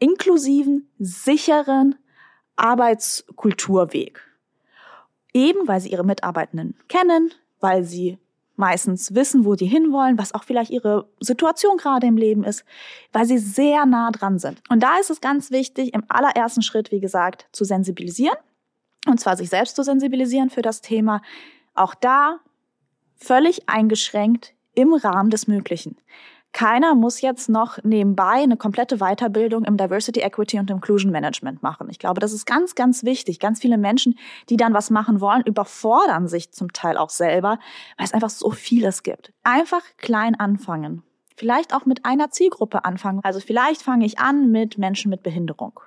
[0.00, 1.94] inklusiven, sicheren
[2.56, 4.20] Arbeitskulturweg.
[5.32, 8.18] Eben weil sie ihre Mitarbeitenden kennen, weil sie
[8.56, 12.64] meistens wissen, wo die hinwollen, was auch vielleicht ihre Situation gerade im Leben ist,
[13.12, 14.62] weil sie sehr nah dran sind.
[14.68, 18.36] Und da ist es ganz wichtig, im allerersten Schritt, wie gesagt, zu sensibilisieren.
[19.06, 21.20] Und zwar sich selbst zu sensibilisieren für das Thema.
[21.74, 22.40] Auch da
[23.16, 25.96] völlig eingeschränkt im Rahmen des Möglichen.
[26.54, 31.88] Keiner muss jetzt noch nebenbei eine komplette Weiterbildung im Diversity, Equity und Inclusion Management machen.
[31.90, 33.40] Ich glaube, das ist ganz, ganz wichtig.
[33.40, 34.16] Ganz viele Menschen,
[34.48, 37.58] die dann was machen wollen, überfordern sich zum Teil auch selber,
[37.98, 39.32] weil es einfach so vieles gibt.
[39.42, 41.02] Einfach klein anfangen.
[41.36, 43.18] Vielleicht auch mit einer Zielgruppe anfangen.
[43.24, 45.80] Also vielleicht fange ich an mit Menschen mit Behinderung.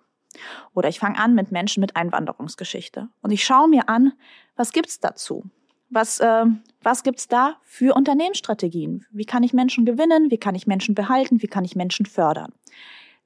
[0.73, 3.07] Oder ich fange an mit Menschen mit Einwanderungsgeschichte.
[3.21, 4.11] Und ich schaue mir an,
[4.57, 5.45] was gibt's dazu?
[5.89, 6.45] Was, äh,
[6.81, 9.05] was gibt's da für Unternehmensstrategien?
[9.11, 10.31] Wie kann ich Menschen gewinnen?
[10.31, 11.41] Wie kann ich Menschen behalten?
[11.41, 12.53] Wie kann ich Menschen fördern?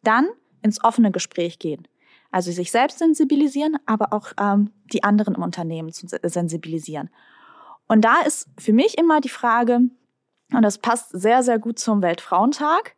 [0.04, 0.28] Dann
[0.62, 1.88] ins offene Gespräch gehen.
[2.32, 7.10] Also sich selbst sensibilisieren, aber auch ähm, die anderen im Unternehmen zu sensibilisieren.
[7.88, 9.82] Und da ist für mich immer die Frage,
[10.54, 12.96] und das passt sehr, sehr gut zum Weltfrauentag,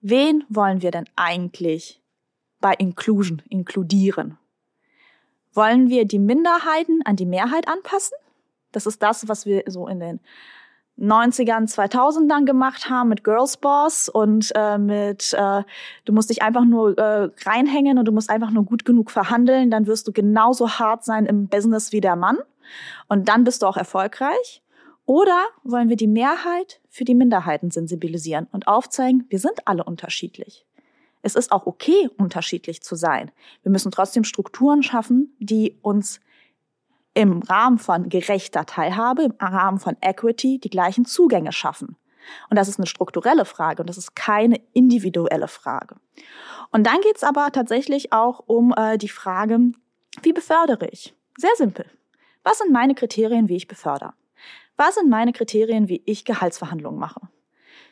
[0.00, 2.02] wen wollen wir denn eigentlich
[2.60, 4.38] bei Inclusion inkludieren?
[5.52, 8.16] Wollen wir die Minderheiten an die Mehrheit anpassen?
[8.72, 10.20] Das ist das, was wir so in den
[10.98, 15.62] 90ern, 2000ern gemacht haben mit Girls Boss und äh, mit, äh,
[16.04, 19.70] du musst dich einfach nur äh, reinhängen und du musst einfach nur gut genug verhandeln,
[19.70, 22.38] dann wirst du genauso hart sein im Business wie der Mann
[23.08, 24.62] und dann bist du auch erfolgreich.
[25.04, 30.64] Oder wollen wir die Mehrheit für die Minderheiten sensibilisieren und aufzeigen, wir sind alle unterschiedlich.
[31.22, 33.30] Es ist auch okay, unterschiedlich zu sein.
[33.62, 36.20] Wir müssen trotzdem Strukturen schaffen, die uns
[37.14, 41.96] im Rahmen von gerechter Teilhabe, im Rahmen von Equity die gleichen Zugänge schaffen.
[42.48, 45.96] Und das ist eine strukturelle Frage und das ist keine individuelle Frage.
[46.70, 49.72] Und dann geht's aber tatsächlich auch um äh, die Frage,
[50.22, 51.14] wie befördere ich?
[51.36, 51.86] Sehr simpel.
[52.44, 54.14] Was sind meine Kriterien, wie ich befördere?
[54.76, 57.20] Was sind meine Kriterien, wie ich Gehaltsverhandlungen mache?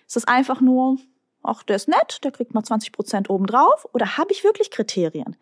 [0.07, 0.99] Ist es einfach nur,
[1.43, 3.87] ach, der ist nett, der kriegt mal 20 Prozent obendrauf?
[3.93, 5.37] Oder habe ich wirklich Kriterien?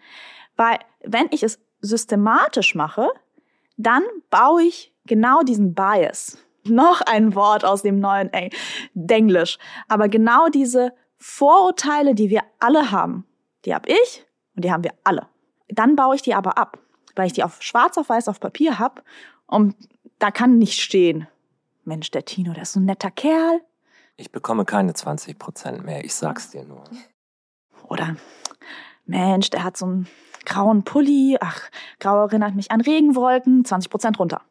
[0.57, 3.09] Weil wenn ich es systematisch mache,
[3.79, 6.37] dann baue ich genau diesen Bias.
[6.65, 8.31] Noch ein Wort aus dem neuen
[8.93, 9.59] Denglisch.
[9.89, 13.25] Aber genau diese Vorurteile, die wir alle haben,
[13.65, 15.29] die habe ich und die haben wir alle.
[15.69, 16.79] Dann baue ich die aber ab,
[17.15, 19.03] weil ich die auf schwarz auf weiß auf Papier habe
[19.47, 19.75] und
[20.19, 21.27] da kann nicht stehen,
[21.85, 23.61] Mensch, der Tino, der ist so ein netter Kerl.
[24.17, 26.85] Ich bekomme keine 20 Prozent mehr, ich sag's dir nur.
[27.89, 28.17] Oder,
[29.07, 30.09] Mensch, der hat so einen
[30.45, 31.63] grauen Pulli, ach,
[32.01, 34.43] grau erinnert mich an Regenwolken, 20 Prozent runter.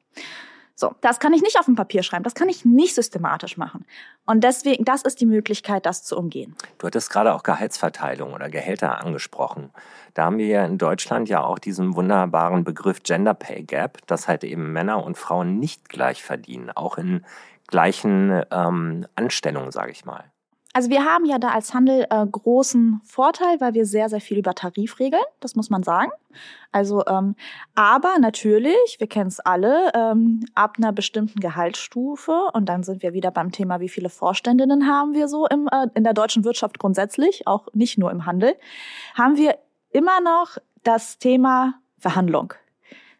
[0.80, 3.84] So, das kann ich nicht auf dem Papier schreiben, das kann ich nicht systematisch machen.
[4.28, 6.56] Und deswegen, das ist die Möglichkeit, das zu umgehen.
[6.78, 9.72] Du hattest gerade auch Gehaltsverteilung oder Gehälter angesprochen.
[10.14, 14.28] Da haben wir ja in Deutschland ja auch diesen wunderbaren Begriff Gender Pay Gap, dass
[14.28, 17.26] halt eben Männer und Frauen nicht gleich verdienen, auch in
[17.66, 20.26] gleichen ähm, Anstellungen, sage ich mal.
[20.78, 24.38] Also wir haben ja da als Handel äh, großen Vorteil, weil wir sehr, sehr viel
[24.38, 26.12] über Tarif regeln, das muss man sagen.
[26.72, 27.34] Also, ähm,
[27.74, 33.14] aber natürlich, wir kennen es alle, ähm, ab einer bestimmten Gehaltsstufe, und dann sind wir
[33.14, 36.78] wieder beim Thema, wie viele Vorständinnen haben wir so im, äh, in der deutschen Wirtschaft
[36.78, 38.54] grundsätzlich, auch nicht nur im Handel,
[39.16, 39.58] haben wir
[39.90, 42.54] immer noch das Thema Verhandlung.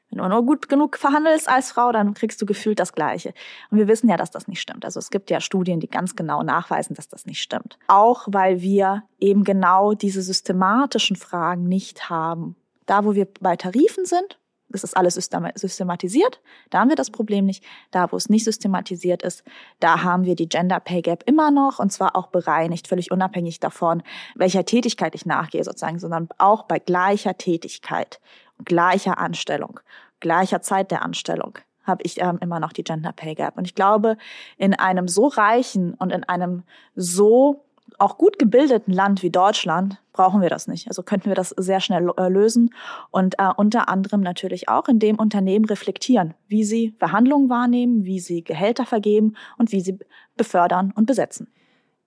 [0.10, 3.34] Wenn du nur gut genug verhandelst als Frau, dann kriegst du gefühlt das Gleiche.
[3.72, 4.86] Und wir wissen ja, dass das nicht stimmt.
[4.86, 7.78] Also es gibt ja Studien, die ganz genau nachweisen, dass das nicht stimmt.
[7.88, 12.56] Auch weil wir eben genau diese systematischen Fragen nicht haben.
[12.86, 14.40] Da, wo wir bei Tarifen sind,
[14.70, 16.42] das ist alles systematisiert.
[16.70, 17.64] Da haben wir das Problem nicht.
[17.92, 19.44] Da, wo es nicht systematisiert ist,
[19.80, 23.60] da haben wir die Gender Pay Gap immer noch und zwar auch bereinigt, völlig unabhängig
[23.60, 24.04] davon,
[24.36, 28.20] welcher Tätigkeit ich nachgehe sozusagen, sondern auch bei gleicher Tätigkeit
[28.64, 29.80] gleicher Anstellung,
[30.20, 33.58] gleicher Zeit der Anstellung habe ich ähm, immer noch die Gender Pay Gap.
[33.58, 34.18] Und ich glaube,
[34.58, 36.64] in einem so reichen und in einem
[36.96, 37.64] so
[37.98, 40.88] auch gut gebildeten Land wie Deutschland brauchen wir das nicht.
[40.88, 42.74] Also könnten wir das sehr schnell äh, lösen
[43.12, 48.20] und äh, unter anderem natürlich auch in dem Unternehmen reflektieren, wie sie Verhandlungen wahrnehmen, wie
[48.20, 49.98] sie Gehälter vergeben und wie sie
[50.36, 51.48] befördern und besetzen.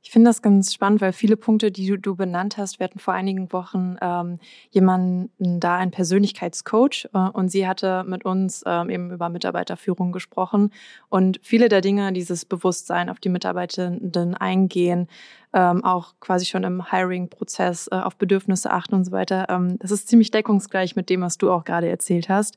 [0.02, 2.98] Ich finde das ganz spannend, weil viele Punkte, die du, du benannt hast, wir hatten
[2.98, 4.38] vor einigen Wochen ähm,
[4.70, 10.72] jemanden da, einen Persönlichkeitscoach, äh, und sie hatte mit uns ähm, eben über Mitarbeiterführung gesprochen.
[11.10, 15.06] Und viele der Dinge, dieses Bewusstsein auf die Mitarbeitenden eingehen,
[15.52, 19.90] ähm, auch quasi schon im Hiring-Prozess äh, auf Bedürfnisse achten und so weiter, ähm, das
[19.90, 22.56] ist ziemlich deckungsgleich mit dem, was du auch gerade erzählt hast.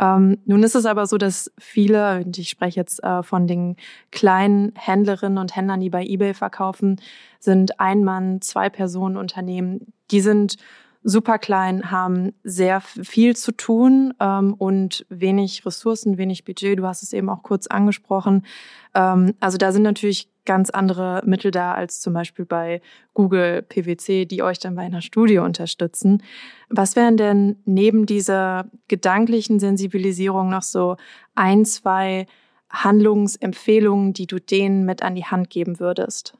[0.00, 3.76] Ähm, nun ist es aber so, dass viele, und ich spreche jetzt äh, von den
[4.10, 7.00] kleinen Händlerinnen und Händlern, die bei eBay verkaufen,
[7.38, 9.92] sind Ein-Mann-, Zwei-Personen-Unternehmen.
[10.10, 10.56] Die sind
[11.02, 16.78] super klein, haben sehr viel zu tun ähm, und wenig Ressourcen, wenig Budget.
[16.78, 18.46] Du hast es eben auch kurz angesprochen.
[18.94, 22.82] Ähm, also da sind natürlich ganz andere Mittel da als zum Beispiel bei
[23.14, 26.24] Google PwC, die euch dann bei einer Studie unterstützen.
[26.68, 30.96] Was wären denn neben dieser gedanklichen Sensibilisierung noch so
[31.36, 32.26] ein, zwei
[32.68, 36.34] Handlungsempfehlungen, die du denen mit an die Hand geben würdest?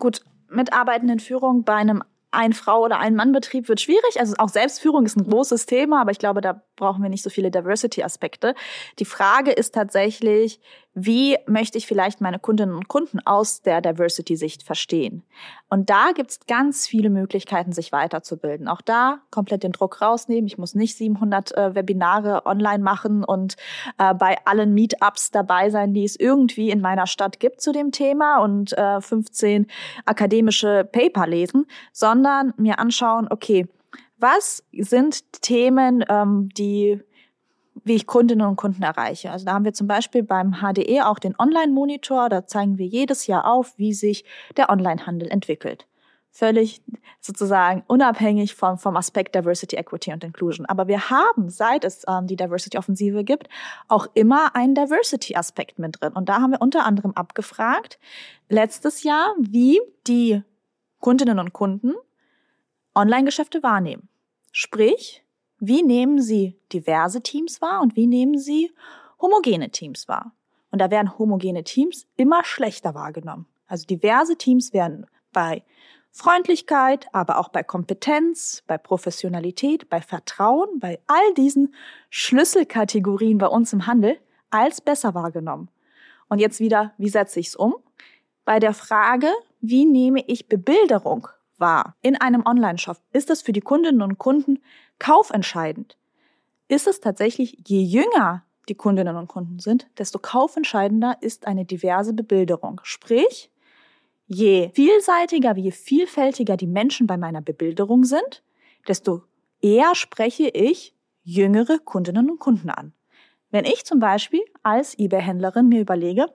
[0.00, 4.18] Gut, Mitarbeitendenführung bei einem ein Frau- oder ein Mann-Betrieb wird schwierig.
[4.18, 7.30] Also auch Selbstführung ist ein großes Thema, aber ich glaube, da brauchen wir nicht so
[7.30, 8.56] viele Diversity-Aspekte.
[8.98, 10.60] Die Frage ist tatsächlich,
[10.92, 15.22] wie möchte ich vielleicht meine Kundinnen und Kunden aus der Diversity-Sicht verstehen?
[15.68, 18.66] Und da gibt's ganz viele Möglichkeiten, sich weiterzubilden.
[18.66, 20.48] Auch da komplett den Druck rausnehmen.
[20.48, 23.56] Ich muss nicht 700 äh, Webinare online machen und
[23.98, 27.92] äh, bei allen Meetups dabei sein, die es irgendwie in meiner Stadt gibt zu dem
[27.92, 29.68] Thema und äh, 15
[30.06, 33.68] akademische Paper lesen, sondern mir anschauen, okay,
[34.20, 37.00] was sind Themen, ähm, die
[37.84, 39.30] wie ich Kundinnen und Kunden erreiche.
[39.30, 42.28] Also da haben wir zum Beispiel beim HDE auch den Online-Monitor.
[42.28, 44.24] Da zeigen wir jedes Jahr auf, wie sich
[44.56, 45.86] der Online-Handel entwickelt.
[46.32, 46.82] Völlig
[47.20, 50.64] sozusagen unabhängig vom, vom Aspekt Diversity, Equity und Inclusion.
[50.66, 53.48] Aber wir haben, seit es ähm, die Diversity-Offensive gibt,
[53.88, 56.12] auch immer einen Diversity-Aspekt mit drin.
[56.12, 57.98] Und da haben wir unter anderem abgefragt,
[58.48, 60.42] letztes Jahr, wie die
[61.00, 61.94] Kundinnen und Kunden
[62.94, 64.09] Online-Geschäfte wahrnehmen.
[64.52, 65.24] Sprich,
[65.58, 68.72] wie nehmen Sie diverse Teams wahr und wie nehmen Sie
[69.20, 70.32] homogene Teams wahr?
[70.70, 73.46] Und da werden homogene Teams immer schlechter wahrgenommen.
[73.66, 75.62] Also diverse Teams werden bei
[76.12, 81.74] Freundlichkeit, aber auch bei Kompetenz, bei Professionalität, bei Vertrauen, bei all diesen
[82.08, 84.18] Schlüsselkategorien bei uns im Handel
[84.50, 85.70] als besser wahrgenommen.
[86.28, 87.74] Und jetzt wieder, wie setze ich es um?
[88.50, 89.28] bei der Frage,
[89.60, 91.28] wie nehme ich Bebilderung
[91.60, 92.98] wahr in einem Online-Shop?
[93.12, 94.58] Ist das für die Kundinnen und Kunden
[94.98, 95.96] kaufentscheidend?
[96.68, 102.12] Ist es tatsächlich, je jünger die Kundinnen und Kunden sind, desto kaufentscheidender ist eine diverse
[102.12, 102.80] Bebilderung.
[102.84, 103.50] Sprich,
[104.26, 108.42] je vielseitiger, je vielfältiger die Menschen bei meiner Bebilderung sind,
[108.86, 109.24] desto
[109.60, 112.92] eher spreche ich jüngere Kundinnen und Kunden an.
[113.50, 116.26] Wenn ich zum Beispiel als eBay-Händlerin mir überlege,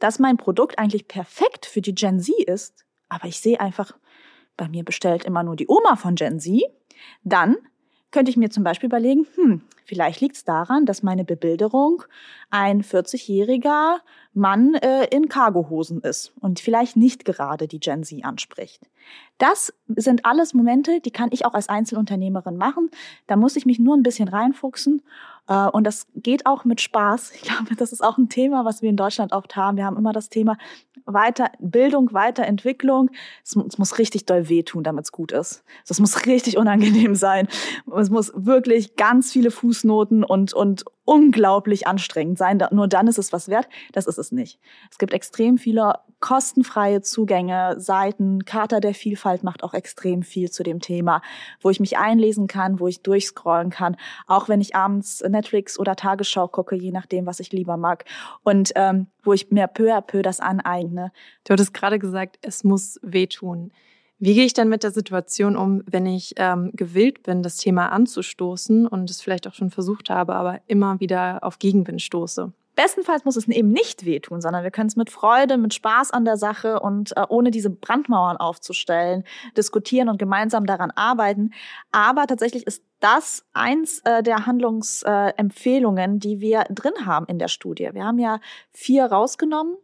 [0.00, 3.92] dass mein Produkt eigentlich perfekt für die Gen Z ist, aber ich sehe einfach,
[4.56, 6.62] bei mir bestellt immer nur die Oma von Gen Z,
[7.22, 7.56] dann
[8.14, 12.04] könnte ich mir zum Beispiel überlegen, hm, vielleicht liegt es daran, dass meine Bebilderung
[12.48, 13.96] ein 40-jähriger
[14.32, 18.88] Mann äh, in Cargohosen ist und vielleicht nicht gerade die Gen Z anspricht.
[19.38, 22.88] Das sind alles Momente, die kann ich auch als Einzelunternehmerin machen.
[23.26, 25.02] Da muss ich mich nur ein bisschen reinfuchsen
[25.46, 27.32] und das geht auch mit Spaß.
[27.32, 29.76] Ich glaube, das ist auch ein Thema, was wir in Deutschland oft haben.
[29.76, 30.56] Wir haben immer das Thema
[31.06, 33.10] Weiterbildung, Weiterentwicklung.
[33.42, 35.62] Es, es muss richtig doll wehtun, damit es gut ist.
[35.86, 37.48] Das muss richtig unangenehm sein.
[37.96, 42.62] Es muss wirklich ganz viele Fußnoten und, und unglaublich anstrengend sein.
[42.70, 43.68] Nur dann ist es was wert.
[43.92, 44.58] Das ist es nicht.
[44.90, 48.44] Es gibt extrem viele kostenfreie Zugänge, Seiten.
[48.44, 51.20] Charta der Vielfalt macht auch extrem viel zu dem Thema,
[51.60, 53.96] wo ich mich einlesen kann, wo ich durchscrollen kann,
[54.26, 58.04] auch wenn ich abends Netflix oder Tagesschau gucke, je nachdem, was ich lieber mag.
[58.42, 61.12] Und ähm, wo ich mir peu à peu das aneigne.
[61.44, 63.72] Du hattest gerade gesagt, es muss wehtun.
[64.24, 67.92] Wie gehe ich dann mit der Situation um, wenn ich ähm, gewillt bin, das Thema
[67.92, 72.50] anzustoßen und es vielleicht auch schon versucht habe, aber immer wieder auf Gegenwind stoße?
[72.74, 76.24] Bestenfalls muss es eben nicht wehtun, sondern wir können es mit Freude, mit Spaß an
[76.24, 79.24] der Sache und äh, ohne diese Brandmauern aufzustellen,
[79.58, 81.50] diskutieren und gemeinsam daran arbeiten.
[81.92, 87.48] Aber tatsächlich ist das eins äh, der Handlungsempfehlungen, äh, die wir drin haben in der
[87.48, 87.90] Studie.
[87.92, 88.40] Wir haben ja
[88.72, 89.76] vier rausgenommen.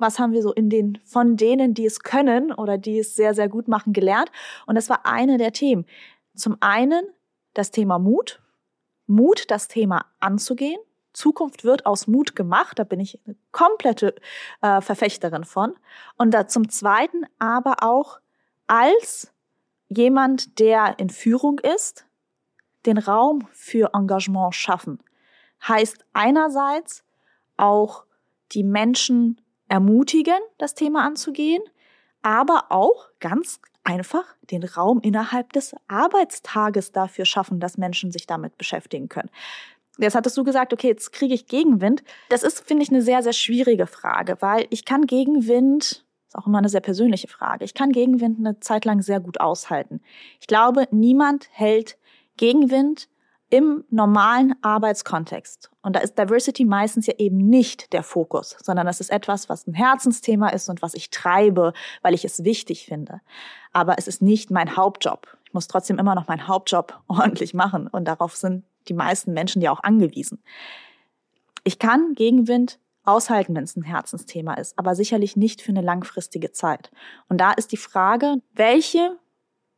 [0.00, 3.34] Was haben wir so in den, von denen, die es können oder die es sehr,
[3.34, 4.30] sehr gut machen, gelernt?
[4.66, 5.86] Und das war eine der Themen.
[6.34, 7.04] Zum einen
[7.54, 8.40] das Thema Mut.
[9.06, 10.80] Mut, das Thema anzugehen
[11.12, 12.78] Zukunft wird aus Mut gemacht.
[12.78, 14.14] Da bin ich eine komplette
[14.62, 15.74] äh, Verfechterin von.
[16.16, 18.20] Und da zum Zweiten aber auch
[18.66, 19.32] als
[19.88, 22.06] jemand, der in Führung ist,
[22.86, 25.02] den Raum für Engagement schaffen.
[25.66, 27.04] Heißt einerseits
[27.56, 28.04] auch
[28.52, 29.40] die Menschen
[29.70, 31.62] ermutigen, das Thema anzugehen,
[32.22, 38.58] aber auch ganz einfach den Raum innerhalb des Arbeitstages dafür schaffen, dass Menschen sich damit
[38.58, 39.30] beschäftigen können.
[39.96, 42.02] Jetzt hattest du gesagt, okay, jetzt kriege ich Gegenwind.
[42.30, 46.46] Das ist, finde ich, eine sehr, sehr schwierige Frage, weil ich kann Gegenwind, ist auch
[46.46, 50.00] immer eine sehr persönliche Frage, ich kann Gegenwind eine Zeit lang sehr gut aushalten.
[50.40, 51.96] Ich glaube, niemand hält
[52.36, 53.08] Gegenwind
[53.50, 55.70] im normalen Arbeitskontext.
[55.82, 59.66] Und da ist Diversity meistens ja eben nicht der Fokus, sondern das ist etwas, was
[59.66, 61.72] ein Herzensthema ist und was ich treibe,
[62.02, 63.20] weil ich es wichtig finde.
[63.72, 65.36] Aber es ist nicht mein Hauptjob.
[65.44, 67.88] Ich muss trotzdem immer noch meinen Hauptjob ordentlich machen.
[67.88, 70.42] Und darauf sind die meisten Menschen ja auch angewiesen.
[71.64, 76.52] Ich kann Gegenwind aushalten, wenn es ein Herzensthema ist, aber sicherlich nicht für eine langfristige
[76.52, 76.90] Zeit.
[77.28, 79.18] Und da ist die Frage, welche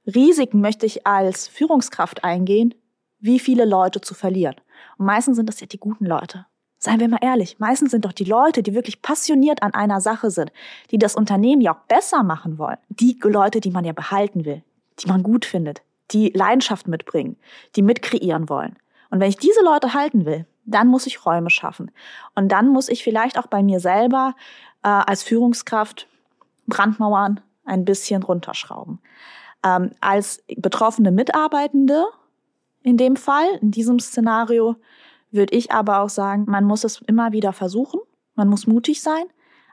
[0.07, 2.75] Risiken möchte ich als Führungskraft eingehen,
[3.23, 4.57] wie viele Leute zu verlieren?
[4.99, 6.47] Und meistens sind das ja die guten Leute.
[6.79, 10.33] Seien wir mal ehrlich, meistens sind doch die Leute, die wirklich passioniert an einer Sache
[10.33, 10.53] sind,
[10.91, 14.63] die das Unternehmen ja auch besser machen wollen, die Leute, die man ja behalten will,
[14.99, 17.37] die man gut findet, die Leidenschaft mitbringen,
[17.77, 18.77] die mitkreieren wollen.
[19.11, 21.93] Und wenn ich diese Leute halten will, dann muss ich Räume schaffen.
[22.35, 24.35] Und dann muss ich vielleicht auch bei mir selber
[24.83, 26.09] äh, als Führungskraft
[26.67, 29.01] Brandmauern ein bisschen runterschrauben.
[29.65, 32.07] Ähm, als betroffene Mitarbeitende
[32.83, 34.77] in dem Fall, in diesem Szenario,
[35.31, 38.01] würde ich aber auch sagen, man muss es immer wieder versuchen,
[38.35, 39.25] man muss mutig sein,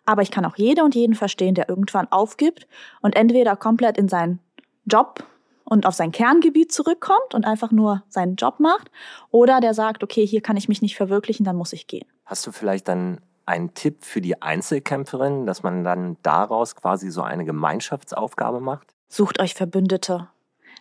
[0.06, 2.68] aber ich kann auch jede und jeden verstehen, der irgendwann aufgibt
[3.02, 4.40] und entweder komplett in seinen
[4.86, 5.24] Job
[5.66, 8.90] und auf sein Kerngebiet zurückkommt und einfach nur seinen Job macht
[9.30, 12.08] oder der sagt, okay, hier kann ich mich nicht verwirklichen, dann muss ich gehen.
[12.26, 17.22] Hast du vielleicht dann einen Tipp für die Einzelkämpferin, dass man dann daraus quasi so
[17.22, 18.94] eine Gemeinschaftsaufgabe macht?
[19.08, 20.28] Sucht euch Verbündete.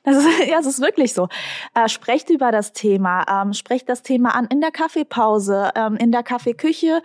[0.03, 1.28] Das ist, ja, es ist wirklich so.
[1.74, 6.12] Äh, sprecht über das Thema, ähm, sprecht das Thema an in der Kaffeepause, ähm, in
[6.12, 7.03] der Kaffeeküche,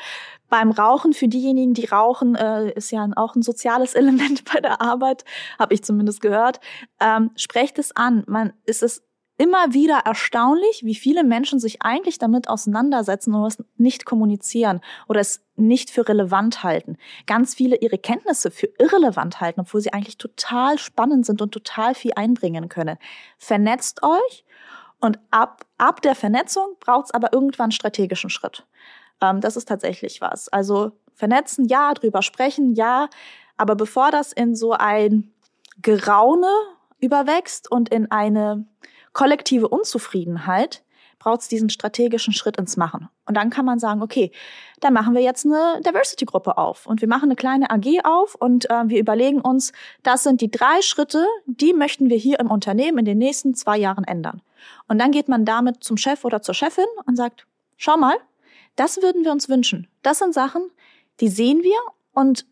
[0.50, 1.14] beim Rauchen.
[1.14, 5.26] Für diejenigen, die rauchen, äh, ist ja auch ein soziales Element bei der Arbeit,
[5.60, 6.60] habe ich zumindest gehört.
[7.00, 8.24] Ähm, sprecht es an.
[8.28, 9.04] Man ist es
[9.38, 15.22] immer wieder erstaunlich, wie viele Menschen sich eigentlich damit auseinandersetzen und es nicht kommunizieren oder
[15.22, 16.98] es nicht für relevant halten.
[17.26, 21.96] Ganz viele ihre Kenntnisse für irrelevant halten, obwohl sie eigentlich total spannend sind und total
[21.96, 22.98] viel einbringen können.
[23.38, 24.46] Vernetzt euch
[25.00, 28.66] und ab, ab der Vernetzung braucht es aber irgendwann einen strategischen Schritt.
[29.20, 30.48] Ähm, das ist tatsächlich was.
[30.50, 33.10] Also vernetzen, ja, drüber sprechen, ja,
[33.56, 35.32] Aber bevor das in so ein
[35.82, 36.52] Geraune
[37.00, 38.66] überwächst und in eine
[39.14, 40.84] kollektive Unzufriedenheit,
[41.24, 43.08] braucht es diesen strategischen Schritt ins Machen.
[43.26, 44.32] Und dann kann man sagen, okay,
[44.82, 48.70] dann machen wir jetzt eine Diversity-Gruppe auf und wir machen eine kleine AG auf und
[48.70, 49.72] äh, wir überlegen uns,
[50.04, 53.78] das sind die drei Schritte, die möchten wir hier im Unternehmen in den nächsten zwei
[53.78, 54.42] Jahren ändern.
[54.90, 57.48] Und dann geht man damit zum Chef oder zur Chefin und sagt,
[57.78, 58.18] schau mal,
[58.76, 59.88] das würden wir uns wünschen.
[60.02, 60.72] Das sind Sachen,
[61.22, 61.80] die sehen wir
[62.12, 62.46] und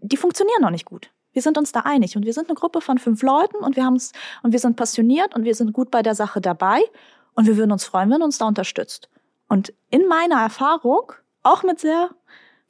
[0.00, 1.10] die funktionieren noch nicht gut.
[1.38, 3.84] Wir sind uns da einig und wir sind eine Gruppe von fünf Leuten und wir
[3.84, 4.10] haben es
[4.42, 6.82] und wir sind passioniert und wir sind gut bei der Sache dabei
[7.34, 9.08] und wir würden uns freuen, wenn uns da unterstützt.
[9.48, 11.12] Und in meiner Erfahrung,
[11.44, 12.10] auch mit sehr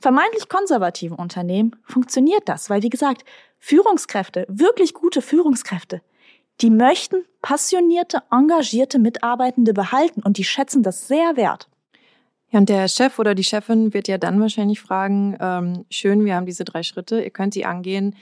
[0.01, 3.25] vermeintlich konservativen Unternehmen, funktioniert das, weil wie gesagt,
[3.59, 6.03] Führungskräfte, wirklich gute Führungskräfte,
[6.61, 11.71] die möchten passionierte, engagierte Mitarbeitende behalten und die schätzen das sehr wert.
[12.51, 16.35] Ja, und der Chef oder die Chefin wird ja dann wahrscheinlich fragen, ähm, schön, wir
[16.35, 18.15] haben diese drei Schritte, ihr könnt sie angehen.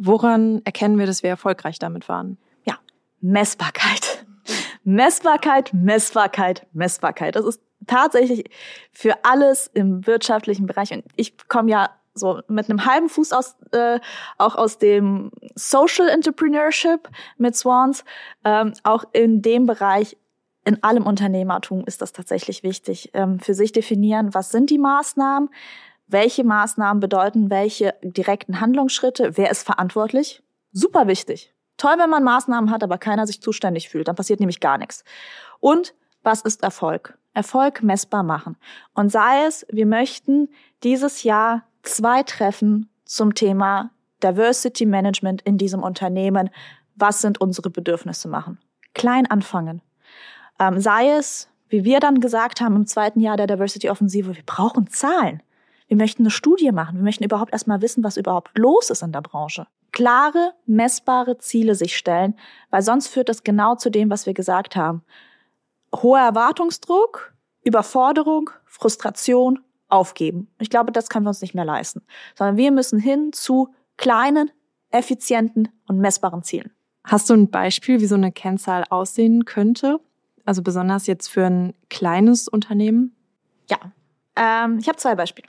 [0.00, 2.38] Woran erkennen wir, dass wir erfolgreich damit waren?
[2.64, 2.78] Ja,
[3.20, 4.24] Messbarkeit.
[4.84, 7.34] Messbarkeit, Messbarkeit, Messbarkeit.
[7.34, 8.44] Das ist tatsächlich
[8.92, 10.92] für alles im wirtschaftlichen Bereich.
[10.92, 13.98] Und ich komme ja so mit einem halben Fuß aus, äh,
[14.38, 18.04] auch aus dem Social Entrepreneurship mit Swans,
[18.44, 20.16] ähm, auch in dem Bereich,
[20.64, 23.10] in allem Unternehmertum ist das tatsächlich wichtig.
[23.14, 25.48] Ähm, für sich definieren, was sind die Maßnahmen,
[26.08, 30.42] welche Maßnahmen bedeuten welche direkten Handlungsschritte, wer ist verantwortlich.
[30.72, 31.54] Super wichtig.
[31.76, 34.08] Toll, wenn man Maßnahmen hat, aber keiner sich zuständig fühlt.
[34.08, 35.04] Dann passiert nämlich gar nichts.
[35.60, 37.16] Und was ist Erfolg?
[37.34, 38.56] Erfolg messbar machen.
[38.94, 40.48] Und sei es, wir möchten
[40.82, 43.90] dieses Jahr zwei Treffen zum Thema
[44.22, 46.50] Diversity Management in diesem Unternehmen.
[46.96, 48.58] Was sind unsere Bedürfnisse machen?
[48.94, 49.82] Klein anfangen.
[50.58, 54.42] Ähm, sei es, wie wir dann gesagt haben im zweiten Jahr der Diversity Offensive, wir
[54.44, 55.42] brauchen Zahlen.
[55.88, 56.96] Wir möchten eine Studie machen.
[56.96, 61.74] Wir möchten überhaupt erstmal wissen, was überhaupt los ist in der Branche klare, messbare Ziele
[61.74, 62.34] sich stellen,
[62.70, 65.02] weil sonst führt das genau zu dem, was wir gesagt haben.
[65.94, 67.34] Hoher Erwartungsdruck,
[67.64, 70.48] Überforderung, Frustration, aufgeben.
[70.58, 72.02] Ich glaube, das können wir uns nicht mehr leisten,
[72.36, 74.50] sondern wir müssen hin zu kleinen,
[74.90, 76.70] effizienten und messbaren Zielen.
[77.04, 79.98] Hast du ein Beispiel, wie so eine Kennzahl aussehen könnte?
[80.44, 83.16] Also besonders jetzt für ein kleines Unternehmen?
[83.70, 83.78] Ja,
[84.36, 85.48] ähm, ich habe zwei Beispiele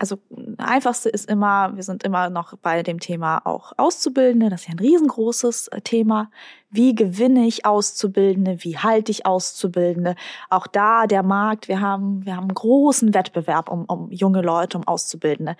[0.00, 0.18] also
[0.56, 4.72] einfachste ist immer, wir sind immer noch bei dem Thema auch Auszubildende, das ist ja
[4.72, 6.30] ein riesengroßes äh, Thema.
[6.70, 8.64] Wie gewinne ich Auszubildende?
[8.64, 10.16] Wie halte ich Auszubildende?
[10.48, 14.78] Auch da der Markt, wir haben, wir haben einen großen Wettbewerb um, um junge Leute,
[14.78, 15.54] um Auszubildende.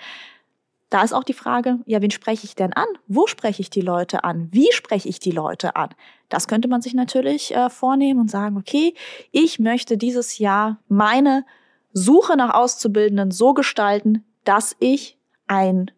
[0.88, 2.88] Da ist auch die Frage, ja, wen spreche ich denn an?
[3.08, 4.48] Wo spreche ich die Leute an?
[4.52, 5.90] Wie spreche ich die Leute an?
[6.30, 8.94] Das könnte man sich natürlich äh, vornehmen und sagen, okay,
[9.32, 11.44] ich möchte dieses Jahr meine
[11.92, 15.90] Suche nach Auszubildenden so gestalten, dass ich ein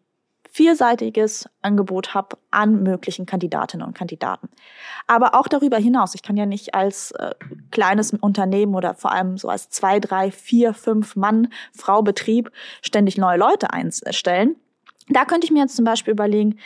[0.53, 4.51] vielseitiges Angebot habe an möglichen Kandidatinnen und Kandidaten.
[5.07, 7.35] Aber auch darüber hinaus, ich kann ja nicht als äh,
[7.71, 13.17] kleines Unternehmen oder vor allem so als zwei, drei, vier, fünf Mann, Frau Betrieb ständig
[13.17, 14.57] neue Leute einstellen.
[15.09, 16.59] Da könnte ich mir jetzt zum Beispiel überlegen,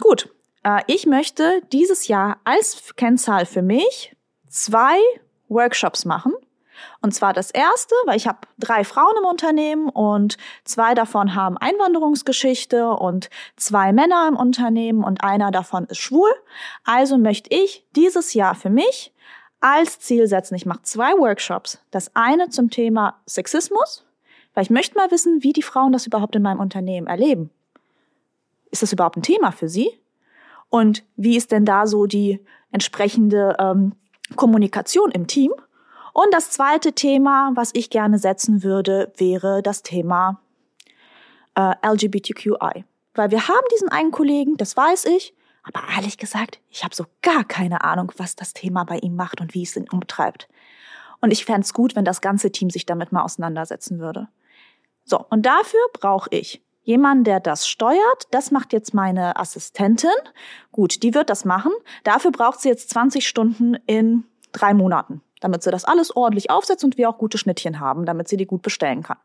[0.00, 0.30] gut,
[0.62, 4.16] äh, ich möchte dieses Jahr als Kennzahl für mich
[4.48, 4.98] zwei
[5.48, 6.32] Workshops machen
[7.00, 11.56] und zwar das erste, weil ich habe drei Frauen im Unternehmen und zwei davon haben
[11.56, 16.30] Einwanderungsgeschichte und zwei Männer im Unternehmen und einer davon ist schwul.
[16.84, 19.12] Also möchte ich dieses Jahr für mich
[19.60, 21.80] als Ziel setzen, ich mache zwei Workshops.
[21.90, 24.04] Das eine zum Thema Sexismus,
[24.54, 27.50] weil ich möchte mal wissen, wie die Frauen das überhaupt in meinem Unternehmen erleben.
[28.70, 29.90] Ist das überhaupt ein Thema für sie?
[30.70, 33.92] Und wie ist denn da so die entsprechende ähm,
[34.36, 35.52] Kommunikation im Team?
[36.20, 40.40] Und das zweite Thema, was ich gerne setzen würde, wäre das Thema
[41.54, 42.84] äh, LGBTQI.
[43.14, 47.04] Weil wir haben diesen einen Kollegen, das weiß ich, aber ehrlich gesagt, ich habe so
[47.22, 50.48] gar keine Ahnung, was das Thema bei ihm macht und wie es ihn umtreibt.
[51.20, 54.26] Und ich fände es gut, wenn das ganze Team sich damit mal auseinandersetzen würde.
[55.04, 58.26] So, und dafür brauche ich jemanden, der das steuert.
[58.32, 60.10] Das macht jetzt meine Assistentin.
[60.72, 61.70] Gut, die wird das machen.
[62.02, 66.84] Dafür braucht sie jetzt 20 Stunden in drei Monaten damit sie das alles ordentlich aufsetzt
[66.84, 69.18] und wir auch gute Schnittchen haben, damit sie die gut bestellen kann.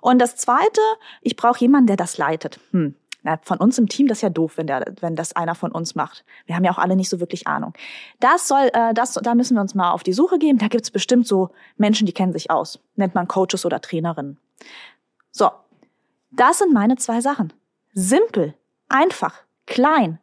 [0.00, 0.80] Und das Zweite,
[1.20, 2.60] ich brauche jemanden, der das leitet.
[2.72, 2.94] Hm.
[3.22, 5.72] Na, von uns im Team, das ist ja doof, wenn, der, wenn das einer von
[5.72, 6.24] uns macht.
[6.44, 7.72] Wir haben ja auch alle nicht so wirklich Ahnung.
[8.20, 10.58] Das soll, äh, das, da müssen wir uns mal auf die Suche geben.
[10.58, 12.78] Da gibt's bestimmt so Menschen, die kennen sich aus.
[12.94, 14.38] Nennt man Coaches oder Trainerinnen.
[15.32, 15.50] So,
[16.30, 17.52] das sind meine zwei Sachen.
[17.94, 18.54] Simpel,
[18.88, 20.20] einfach, klein,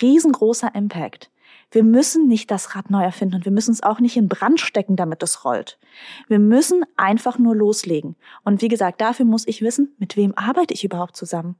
[0.00, 1.30] riesengroßer Impact.
[1.70, 4.60] Wir müssen nicht das Rad neu erfinden und wir müssen es auch nicht in Brand
[4.60, 5.78] stecken, damit es rollt.
[6.26, 8.16] Wir müssen einfach nur loslegen.
[8.42, 11.56] Und wie gesagt, dafür muss ich wissen, mit wem arbeite ich überhaupt zusammen?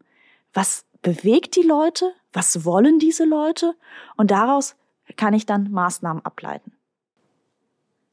[0.54, 2.12] Was bewegt die Leute?
[2.32, 3.74] Was wollen diese Leute?
[4.16, 4.76] Und daraus
[5.16, 6.72] kann ich dann Maßnahmen ableiten.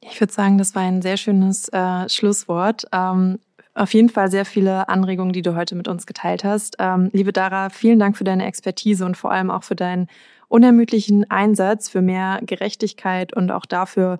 [0.01, 2.85] Ich würde sagen, das war ein sehr schönes äh, Schlusswort.
[2.91, 3.39] Ähm,
[3.73, 6.77] auf jeden Fall sehr viele Anregungen, die du heute mit uns geteilt hast.
[6.79, 10.07] Ähm, liebe Dara, vielen Dank für deine Expertise und vor allem auch für deinen
[10.55, 14.19] unermüdlichen Einsatz für mehr Gerechtigkeit und auch dafür,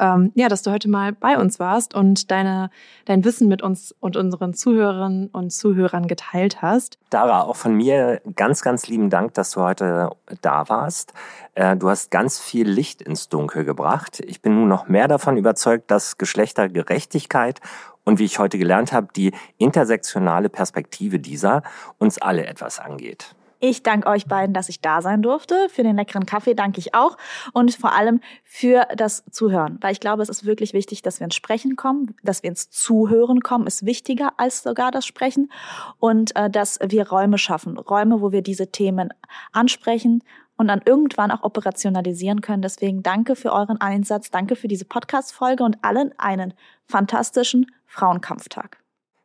[0.00, 2.70] ähm, ja, dass du heute mal bei uns warst und deine,
[3.04, 6.98] dein Wissen mit uns und unseren Zuhörerinnen und Zuhörern geteilt hast.
[7.10, 10.10] Dara, auch von mir ganz, ganz lieben Dank, dass du heute
[10.42, 11.12] da warst.
[11.54, 14.18] Äh, du hast ganz viel Licht ins Dunkel gebracht.
[14.26, 17.60] Ich bin nun noch mehr davon überzeugt, dass Geschlechtergerechtigkeit
[18.02, 21.62] und wie ich heute gelernt habe, die intersektionale Perspektive dieser
[21.98, 23.35] uns alle etwas angeht.
[23.58, 25.68] Ich danke euch beiden, dass ich da sein durfte.
[25.70, 27.16] Für den leckeren Kaffee danke ich auch
[27.52, 31.24] und vor allem für das Zuhören, weil ich glaube, es ist wirklich wichtig, dass wir
[31.24, 35.50] ins Sprechen kommen, dass wir ins Zuhören kommen, ist wichtiger als sogar das Sprechen
[35.98, 39.12] und äh, dass wir Räume schaffen, Räume, wo wir diese Themen
[39.52, 40.22] ansprechen
[40.56, 42.62] und dann irgendwann auch operationalisieren können.
[42.62, 46.54] Deswegen danke für euren Einsatz, danke für diese Podcast-Folge und allen einen
[46.86, 48.78] fantastischen Frauenkampftag.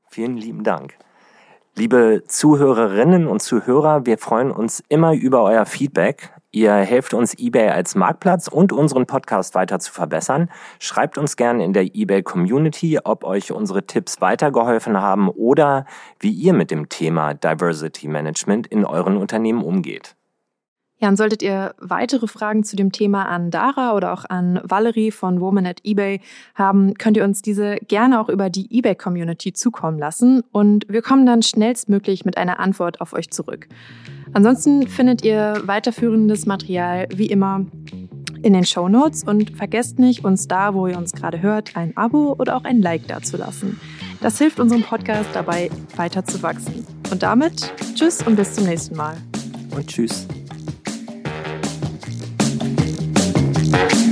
[0.10, 0.98] Vielen lieben Dank.
[1.78, 6.34] Liebe Zuhörerinnen und Zuhörer, wir freuen uns immer über euer Feedback.
[6.52, 10.50] Ihr helft uns, eBay als Marktplatz und unseren Podcast weiter zu verbessern.
[10.80, 15.86] Schreibt uns gerne in der eBay Community, ob euch unsere Tipps weitergeholfen haben oder
[16.20, 20.18] wie ihr mit dem Thema Diversity Management in euren Unternehmen umgeht.
[21.02, 25.10] Ja, und solltet ihr weitere Fragen zu dem Thema an Dara oder auch an Valerie
[25.12, 26.22] von Woman at eBay
[26.54, 31.26] haben, könnt ihr uns diese gerne auch über die eBay-Community zukommen lassen und wir kommen
[31.26, 33.68] dann schnellstmöglich mit einer Antwort auf euch zurück.
[34.34, 37.66] Ansonsten findet ihr weiterführendes Material wie immer
[38.44, 41.98] in den Show Notes und vergesst nicht, uns da, wo ihr uns gerade hört, ein
[41.98, 43.80] Abo oder auch ein Like dazulassen.
[44.22, 46.86] Das hilft unserem Podcast dabei, weiter zu wachsen.
[47.12, 49.18] Und damit, tschüss und bis zum nächsten Mal.
[49.76, 50.28] Und tschüss.
[53.90, 54.11] Bye.